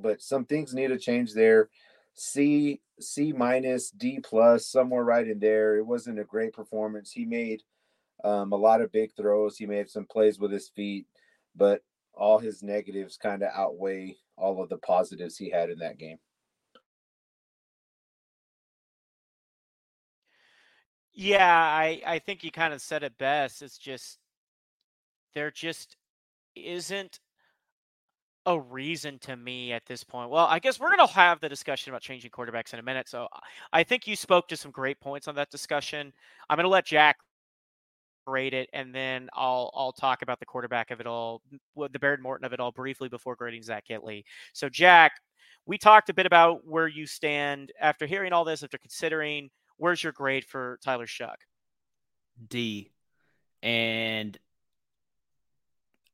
[0.00, 1.68] But some things need to change there.
[2.14, 5.76] C C minus D plus somewhere right in there.
[5.76, 7.12] It wasn't a great performance.
[7.12, 7.62] He made
[8.24, 9.56] um, a lot of big throws.
[9.56, 11.06] He made some plays with his feet,
[11.54, 11.82] but
[12.14, 16.18] all his negatives kind of outweigh all of the positives he had in that game.
[21.12, 23.62] Yeah, I I think you kind of said it best.
[23.62, 24.18] It's just
[25.34, 25.96] there just
[26.56, 27.20] isn't
[28.48, 30.30] a reason to me at this point.
[30.30, 33.08] Well, I guess we're going to have the discussion about changing quarterbacks in a minute.
[33.08, 33.28] So
[33.72, 36.12] I think you spoke to some great points on that discussion.
[36.48, 37.18] I'm going to let Jack
[38.26, 41.42] grade it, and then I'll I'll talk about the quarterback of it all,
[41.76, 44.24] the Behren Morton of it all briefly before grading Zach Kittley.
[44.52, 45.12] So Jack,
[45.66, 50.02] we talked a bit about where you stand after hearing all this, after considering Where's
[50.02, 51.36] your grade for Tyler Shough?
[52.48, 52.90] D.
[53.62, 54.36] And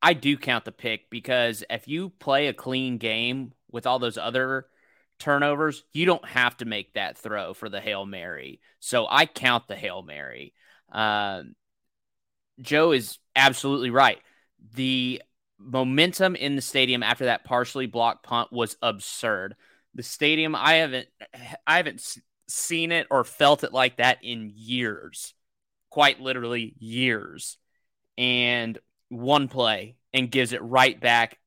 [0.05, 4.19] I do count the pick because if you play a clean game with all those
[4.19, 4.67] other
[5.17, 8.59] turnovers, you don't have to make that throw for the Hail Mary.
[8.79, 10.53] So I count the Hail Mary.
[10.91, 11.55] Um,
[12.61, 14.19] Joe is absolutely right.
[14.75, 15.23] The
[15.57, 19.55] momentum in the stadium after that partially blocked punt was absurd.
[19.95, 21.07] The stadium, I haven't,
[21.65, 25.33] I haven't seen it or felt it like that in years,
[25.89, 27.57] quite literally years.
[28.19, 28.77] And
[29.09, 31.37] one play and gives it right back.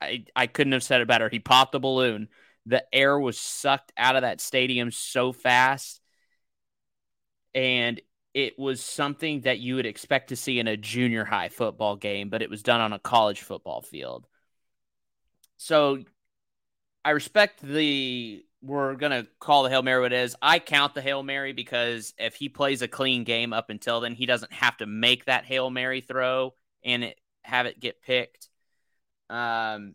[0.00, 1.28] I, I couldn't have said it better.
[1.28, 2.28] He popped the balloon.
[2.66, 6.00] The air was sucked out of that stadium so fast.
[7.54, 8.00] And
[8.32, 12.30] it was something that you would expect to see in a junior high football game,
[12.30, 14.26] but it was done on a college football field.
[15.56, 15.98] So
[17.04, 20.34] I respect the we're gonna call the Hail Mary what it is.
[20.40, 24.14] I count the Hail Mary because if he plays a clean game up until then,
[24.14, 26.54] he doesn't have to make that Hail Mary throw
[26.84, 28.48] and it, have it get picked.
[29.30, 29.94] Um,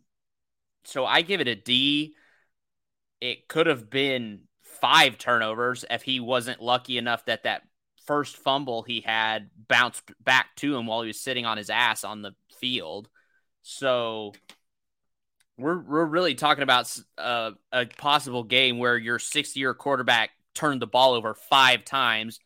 [0.85, 2.15] so I give it a D.
[3.21, 7.63] It could have been five turnovers if he wasn't lucky enough that that
[8.05, 12.03] first fumble he had bounced back to him while he was sitting on his ass
[12.03, 13.09] on the field.
[13.61, 14.33] So
[15.57, 20.81] we're we're really talking about uh, a possible game where your six year quarterback turned
[20.81, 22.39] the ball over five times.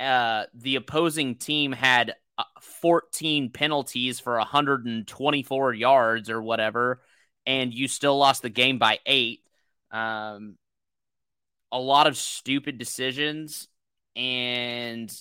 [0.00, 2.14] Uh, the opposing team had
[2.60, 7.02] 14 penalties for 124 yards or whatever,
[7.46, 9.40] and you still lost the game by eight.
[9.90, 10.56] Um,
[11.70, 13.68] a lot of stupid decisions,
[14.16, 15.14] and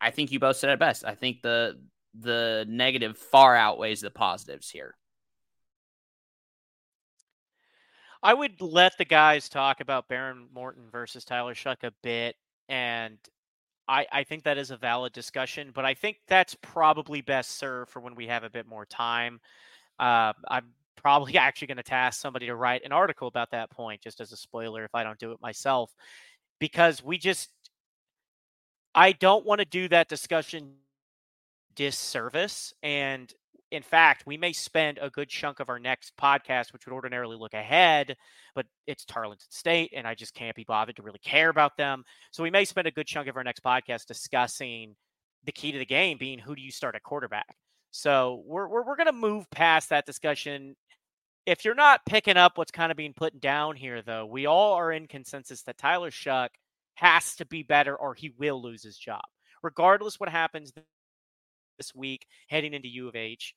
[0.00, 1.04] I think you both said it best.
[1.04, 1.80] I think the
[2.18, 4.96] the negative far outweighs the positives here.
[8.22, 12.36] I would let the guys talk about Behren Morton versus Tyler Shough a bit,
[12.68, 13.18] and
[13.88, 17.90] I, I think that is a valid discussion, but I think that's probably best served
[17.90, 19.40] for when we have a bit more time.
[19.98, 20.66] Uh, I'm
[20.96, 24.32] probably actually going to task somebody to write an article about that point, just as
[24.32, 25.94] a spoiler, if I don't do it myself,
[26.58, 27.50] because we just,
[28.94, 30.74] I don't want to do that discussion
[31.74, 32.74] disservice.
[32.82, 33.32] And
[33.70, 37.36] in fact, we may spend a good chunk of our next podcast, which would ordinarily
[37.36, 38.16] look ahead,
[38.54, 42.04] but it's Tarleton State, and I just can't be bothered to really care about them.
[42.30, 44.96] So we may spend a good chunk of our next podcast discussing
[45.44, 47.54] the key to the game being who do you start at quarterback.
[47.90, 50.74] So we're we're, we're going to move past that discussion.
[51.46, 54.74] If you're not picking up what's kind of being put down here, though, we all
[54.74, 56.48] are in consensus that Tyler Shough
[56.94, 59.22] has to be better, or he will lose his job,
[59.62, 60.72] regardless what happens
[61.78, 63.54] this week heading into U of H.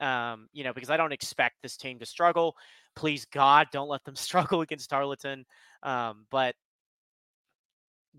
[0.00, 2.56] Um, you know, because I don't expect this team to struggle.
[2.96, 5.44] Please God, don't let them struggle against Tarleton.
[5.82, 6.54] Um, but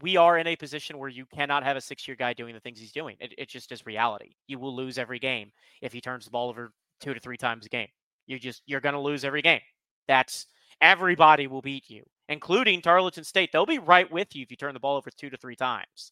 [0.02, 2.80] we are in a position where you cannot have a six-year guy doing the things
[2.80, 3.16] he's doing.
[3.20, 4.36] It, it just is reality.
[4.48, 5.52] You will lose every game
[5.82, 7.90] if he turns the ball over two to three times a game.
[8.26, 9.62] You just you're going to lose every game.
[10.08, 10.48] That's
[10.82, 13.52] everybody will beat you, including Tarleton State.
[13.52, 16.12] They'll be right with you if you turn the ball over two to three times.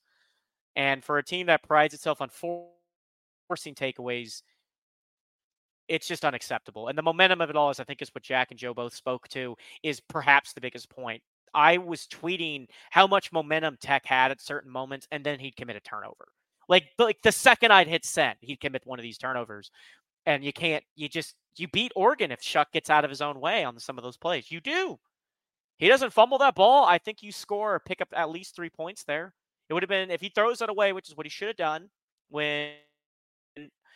[0.75, 2.67] And for a team that prides itself on four
[3.51, 4.43] forcing takeaways,
[5.89, 6.87] it's just unacceptable.
[6.87, 8.95] And the momentum of it all is, I think, is what Jack and Joe both
[8.95, 11.21] spoke to, is perhaps the biggest point.
[11.53, 15.75] I was tweeting how much momentum Tech had at certain moments, and then he'd commit
[15.75, 16.29] a turnover.
[16.69, 19.69] Like, like the second I'd hit send, he'd commit one of these turnovers.
[20.25, 23.41] And you can't, you just, You beat Oregon if Shough gets out of his own
[23.41, 24.49] way on some of those plays.
[24.49, 24.97] You do.
[25.77, 26.85] He doesn't fumble that ball.
[26.85, 29.33] I think you score or pick up at least three points there.
[29.67, 31.57] It would have been if he throws it away, which is what he should have
[31.57, 31.89] done
[32.29, 32.69] when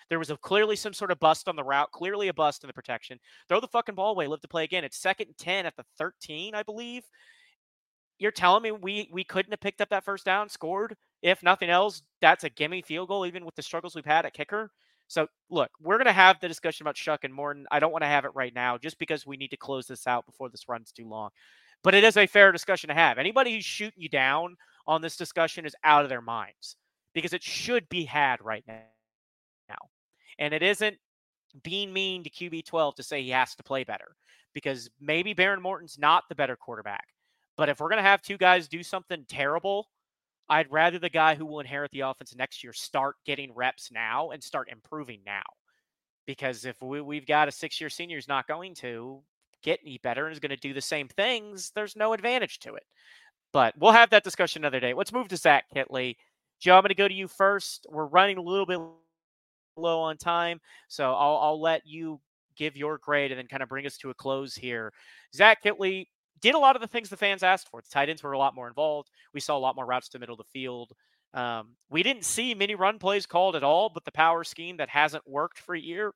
[0.10, 2.68] there was a clearly some sort of bust on the route, clearly a bust in
[2.68, 3.20] the protection.
[3.48, 4.84] Throw the fucking ball away, live to play again.
[4.84, 7.04] It's second and 10 at the 13, I believe.
[8.18, 10.96] You're telling me we we couldn't have picked up that first down, scored?
[11.22, 14.34] If nothing else, that's a gimme field goal, even with the struggles we've had at
[14.34, 14.72] kicker.
[15.08, 17.66] So look, we're gonna have the discussion about Shough and Morton.
[17.72, 20.08] I don't want to have it right now, just because we need to close this
[20.08, 21.30] out before this runs too long.
[21.84, 23.18] But it is a fair discussion to have.
[23.18, 24.56] Anybody who's shooting you down
[24.88, 26.78] on this discussion is out of their minds
[27.14, 28.95] because it should be had right now.
[30.40, 30.98] And it isn't
[31.64, 34.16] being mean to QB12 to say he has to play better
[34.54, 37.08] because maybe Behren Morton's not the better quarterback.
[37.58, 39.90] But if we're going to have two guys do something terrible,
[40.50, 44.32] I'd rather the guy who will inherit the offense next year start getting reps now
[44.32, 45.44] and start improving now.
[46.26, 49.22] Because if we, have got a six year senior who's not going to
[49.64, 52.76] get any better and is going to do the same things, there's no advantage to
[52.76, 52.84] it.
[53.54, 54.94] But we'll have that discussion another day.
[54.94, 56.18] Let's move to Zach Kittley.
[56.60, 57.86] Joe, I'm going to go to you first.
[57.90, 58.80] We're running a little bit
[59.78, 60.60] low on time.
[60.88, 62.20] So I'll, I'll let you
[62.56, 64.94] give your grade and then kind of bring us to a close here.
[65.34, 66.08] Zach Kittley
[66.42, 67.82] did a lot of the things the fans asked for.
[67.82, 69.10] The tight ends were a lot more involved.
[69.34, 70.92] We saw a lot more routes to the middle of the field.
[71.34, 74.90] Um, we didn't see many run plays called at all, but the power scheme that
[74.90, 76.14] hasn't worked for a year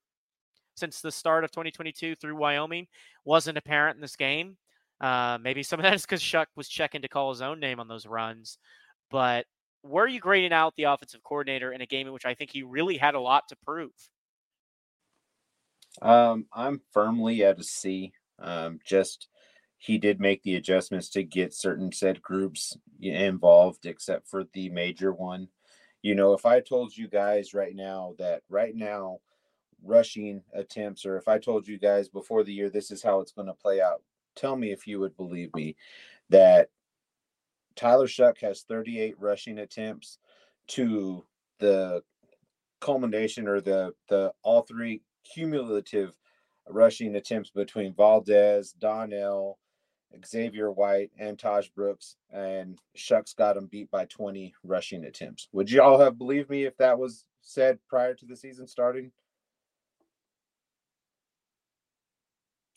[0.76, 2.86] since the start of 2022 through Wyoming
[3.24, 4.56] wasn't apparent in this game.
[5.00, 7.80] Uh, maybe some of that is because Shough was checking to call his own name
[7.80, 8.58] on those runs.
[9.10, 9.46] But
[9.82, 12.50] where are you grading out the offensive coordinator in a game in which I think
[12.50, 13.92] he really had a lot to prove?
[16.02, 18.12] Um, I'm firmly at a C.
[18.38, 19.28] Um, just
[19.78, 25.12] he did make the adjustments to get certain said groups involved, except for the major
[25.12, 25.48] one.
[26.02, 29.18] You know, if I told you guys right now that right now
[29.82, 33.32] rushing attempts, or if I told you guys before the year this is how it's
[33.32, 34.02] going to play out,
[34.36, 35.76] tell me if you would believe me
[36.28, 36.68] that
[37.76, 40.18] Tyler Shough has 38 rushing attempts
[40.68, 41.24] to
[41.58, 42.02] the
[42.80, 46.12] culmination or the the all three cumulative
[46.68, 49.58] rushing attempts between Valdez, Donnell,
[50.24, 55.48] Xavier White, and Tahj Brooks, and Shough's got him beat by 20 rushing attempts.
[55.52, 59.12] Would you all have believed me if that was said prior to the season starting?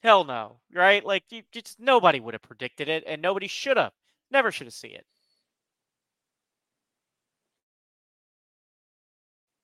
[0.02, 1.04] Hell no, right?
[1.04, 3.94] Like, you, just nobody would have predicted it, and nobody should have.
[4.34, 5.06] Never should have seen it.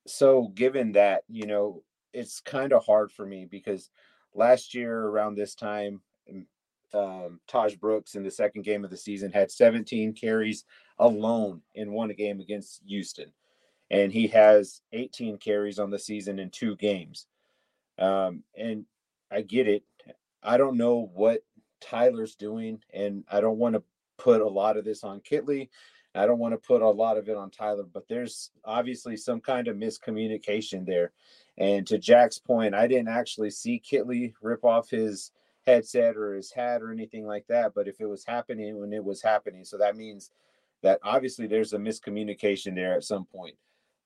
[0.06, 3.90] So, given that, you know, it's kind of hard for me because
[4.34, 6.02] last year around this time,
[6.94, 10.66] um, Tahj Brooks in the second game of the season had 17 carries
[11.00, 13.32] alone in one game against Houston,
[13.90, 17.26] and he has 18 carries on the season in two games.
[17.98, 18.86] Um, and
[19.32, 19.84] I get it.
[20.44, 21.42] I don't know what
[21.82, 23.84] Tyler's doing, and I don't want to
[24.20, 25.70] put a lot of this on Kittley.
[26.16, 29.40] I don't want to put a lot of it on Tyler, but there's obviously some
[29.40, 31.12] kind of miscommunication there.
[31.58, 35.32] And to Jack's point, I didn't actually see Kittley rip off his
[35.66, 37.74] headset or his hat or anything like that.
[37.76, 40.32] But if it was happening when it was happening, so that means
[40.82, 43.56] that obviously there's a miscommunication there at some point.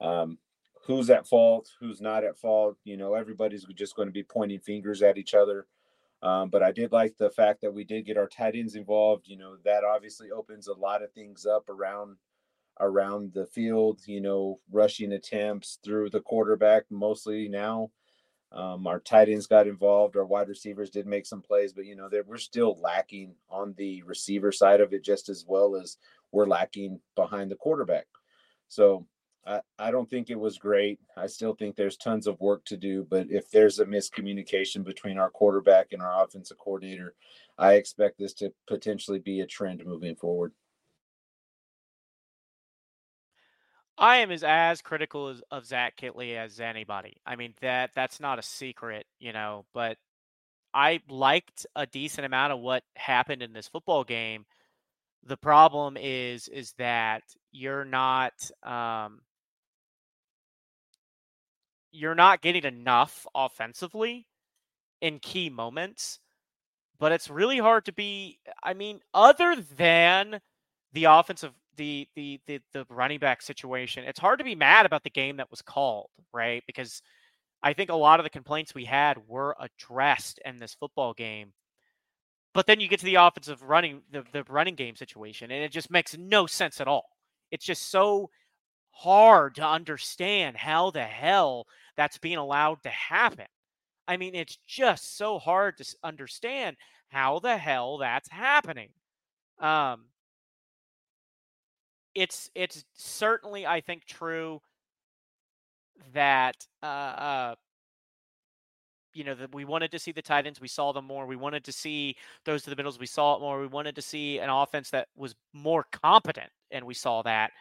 [0.02, 0.38] Um,
[0.86, 1.70] who's at fault?
[1.80, 2.78] Who's not at fault?
[2.84, 5.68] You know, everybody's just going to be pointing fingers at each other.
[6.24, 9.28] Um, but I did like the fact that we did get our tight ends involved.
[9.28, 12.16] You know, that obviously opens a lot of things up around
[12.80, 14.00] around the field.
[14.08, 17.92] You know, rushing attempts through the quarterback mostly now.
[18.54, 20.16] Um, our tight ends got involved.
[20.16, 24.04] Our wide receivers did make some plays, but you know, we're still lacking on the
[24.04, 25.98] receiver side of it just as well as
[26.32, 28.06] we're lacking behind the quarterback.
[28.70, 29.08] So
[29.46, 31.00] I, I don't think it was great.
[31.18, 35.18] I still think there's tons of work to do, but if there's a miscommunication between
[35.18, 37.14] our quarterback and our offensive coordinator,
[37.58, 40.54] I expect this to potentially be a trend moving forward.
[43.98, 47.18] I am as as critical as, of Zach Kittley as anybody.
[47.26, 49.66] I mean that that's not a secret, you know.
[49.74, 49.98] But
[50.74, 54.46] I liked a decent amount of what happened in this football game.
[55.26, 58.34] The problem is is that you're not
[58.64, 59.22] um,
[61.94, 64.28] you're not getting enough offensively
[65.02, 66.20] in key moments,
[67.00, 68.40] but it's really hard to be.
[68.62, 70.42] I mean, other than
[70.92, 75.04] the offensive, the the the the running back situation, it's hard to be mad about
[75.04, 76.64] the game that was called, right?
[76.68, 77.02] Because
[77.62, 81.54] I think a lot of the complaints we had were addressed in this football game.
[82.54, 85.72] But then you get to the offensive running, the, the running game situation, and it
[85.72, 87.06] just makes no sense at all.
[87.52, 88.30] It's just so
[88.92, 91.66] hard to understand how the hell
[91.98, 93.46] that's being allowed to happen.
[94.08, 96.76] I mean, it's just so hard to understand
[97.10, 98.90] how the hell that's happening.
[99.60, 100.06] Um,
[102.16, 104.62] it's it's certainly I think true
[106.14, 107.56] that uh, uh
[109.14, 111.26] you know that we wanted to see the tight ends, we saw them more.
[111.26, 112.16] We wanted to see
[112.46, 113.60] those to the middles, we saw it more.
[113.62, 117.52] We wanted to see an offense that was more competent, and we saw that.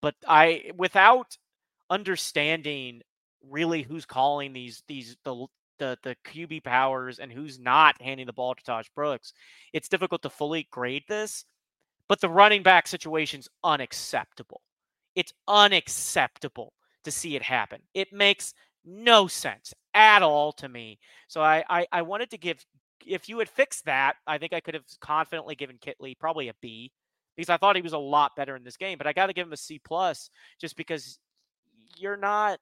[0.00, 1.36] But I, without
[1.90, 3.02] understanding
[3.50, 5.46] really who's calling these these the
[5.78, 9.32] the the QB powers and who's not handing the ball to Tahj Brooks,
[9.72, 11.44] it's difficult to fully grade this.
[12.08, 14.60] But the running back situation's unacceptable.
[15.14, 16.72] It's unacceptable
[17.04, 17.80] to see it happen.
[17.94, 18.52] It makes
[18.84, 20.98] no sense at all to me.
[21.28, 22.64] So I, I, I wanted to give
[23.06, 26.54] if you had fixed that, I think I could have confidently given Kittley probably a
[26.60, 26.92] B
[27.36, 28.98] because I thought he was a lot better in this game.
[28.98, 30.30] But I got to give him a C plus
[30.60, 31.18] just because
[31.96, 32.58] you're not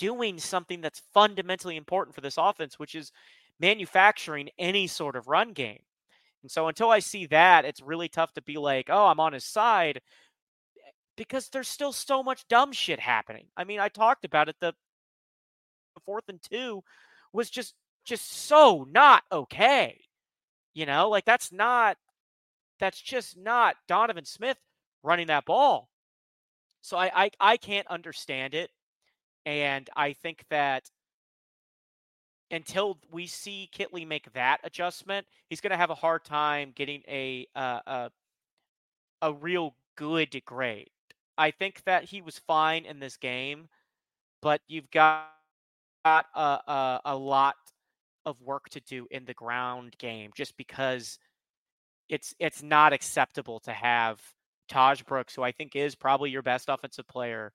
[0.00, 3.12] doing something that's fundamentally important for this offense, which is
[3.60, 5.80] manufacturing any sort of run game.
[6.42, 9.34] And so until I see that, it's really tough to be like, oh, I'm on
[9.34, 10.00] his side
[11.16, 13.44] because there's still so much dumb shit happening.
[13.56, 14.56] I mean, I talked about it.
[14.60, 14.72] The
[16.06, 16.82] fourth and two
[17.32, 17.74] was just
[18.06, 20.00] just so not okay.
[20.72, 21.98] You know, like that's not
[22.78, 24.56] that's just not Donovan Smith
[25.02, 25.90] running that ball.
[26.80, 28.70] So I I, I can't understand it.
[29.46, 30.90] And I think that
[32.50, 37.02] until we see Kittley make that adjustment, he's going to have a hard time getting
[37.08, 38.10] a uh, a
[39.22, 40.90] a real good grade.
[41.38, 43.68] I think that he was fine in this game,
[44.42, 45.28] but you've got
[46.04, 47.56] a, a, a lot
[48.26, 51.18] of work to do in the ground game just because
[52.08, 54.20] it's it's not acceptable to have
[54.70, 57.52] Tahj Brooks, who I think is probably your best offensive player,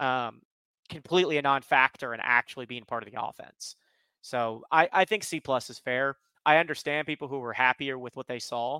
[0.00, 0.40] um,
[0.86, 3.76] completely a non-factor and actually being part of the offense.
[4.22, 6.16] So I, I think C plus is fair.
[6.44, 8.76] I understand people who were happier with what they saw.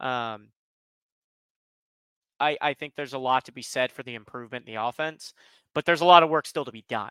[0.00, 0.48] Um,
[2.40, 5.34] I, I think there's a lot to be said for the improvement in the offense,
[5.74, 7.10] but there's a lot of work still to be done.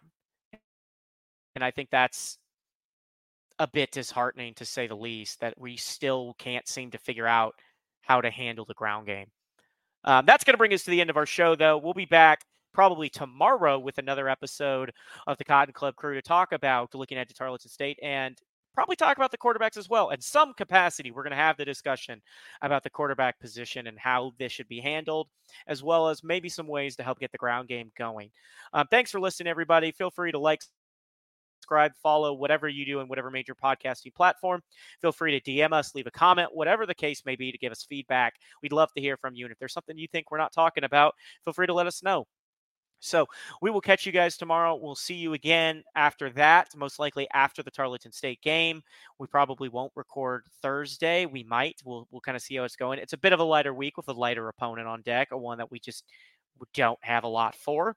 [1.55, 2.37] And I think that's
[3.59, 7.55] a bit disheartening to say the least that we still can't seem to figure out
[8.01, 9.27] how to handle the ground game.
[10.03, 11.77] Um, that's going to bring us to the end of our show, though.
[11.77, 12.41] We'll be back
[12.73, 14.91] probably tomorrow with another episode
[15.27, 18.37] of the Cotton Club crew to talk about looking at the Tarleton State and
[18.73, 20.09] probably talk about the quarterbacks as well.
[20.09, 22.21] In some capacity, we're going to have the discussion
[22.61, 25.27] about the quarterback position and how this should be handled,
[25.67, 28.31] as well as maybe some ways to help get the ground game going.
[28.73, 29.91] Um, thanks for listening, everybody.
[29.91, 30.61] Feel free to like,
[31.61, 34.61] subscribe, follow, whatever you do in whatever major podcasting platform.
[35.01, 37.71] Feel free to DM us, leave a comment, whatever the case may be, to give
[37.71, 38.33] us feedback.
[38.61, 39.45] We'd love to hear from you.
[39.45, 41.13] And if there's something you think we're not talking about,
[41.45, 42.25] feel free to let us know.
[43.03, 43.27] So
[43.61, 44.75] we will catch you guys tomorrow.
[44.75, 48.81] We'll see you again after that, most likely after the Tarleton State game.
[49.19, 51.25] We probably won't record Thursday.
[51.25, 51.81] We might.
[51.83, 52.99] We'll we'll kind of see how it's going.
[52.99, 55.57] It's a bit of a lighter week with a lighter opponent on deck, a one
[55.57, 56.05] that we just
[56.73, 57.95] don't have a lot for,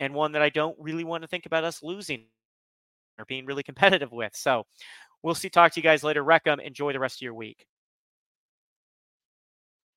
[0.00, 2.24] and one that I don't really want to think about us losing
[3.18, 4.34] or being really competitive with.
[4.34, 4.64] So
[5.22, 5.50] we'll see.
[5.50, 6.24] Talk to you guys later.
[6.24, 6.60] Wreck 'em.
[6.60, 7.66] Enjoy the rest of your week.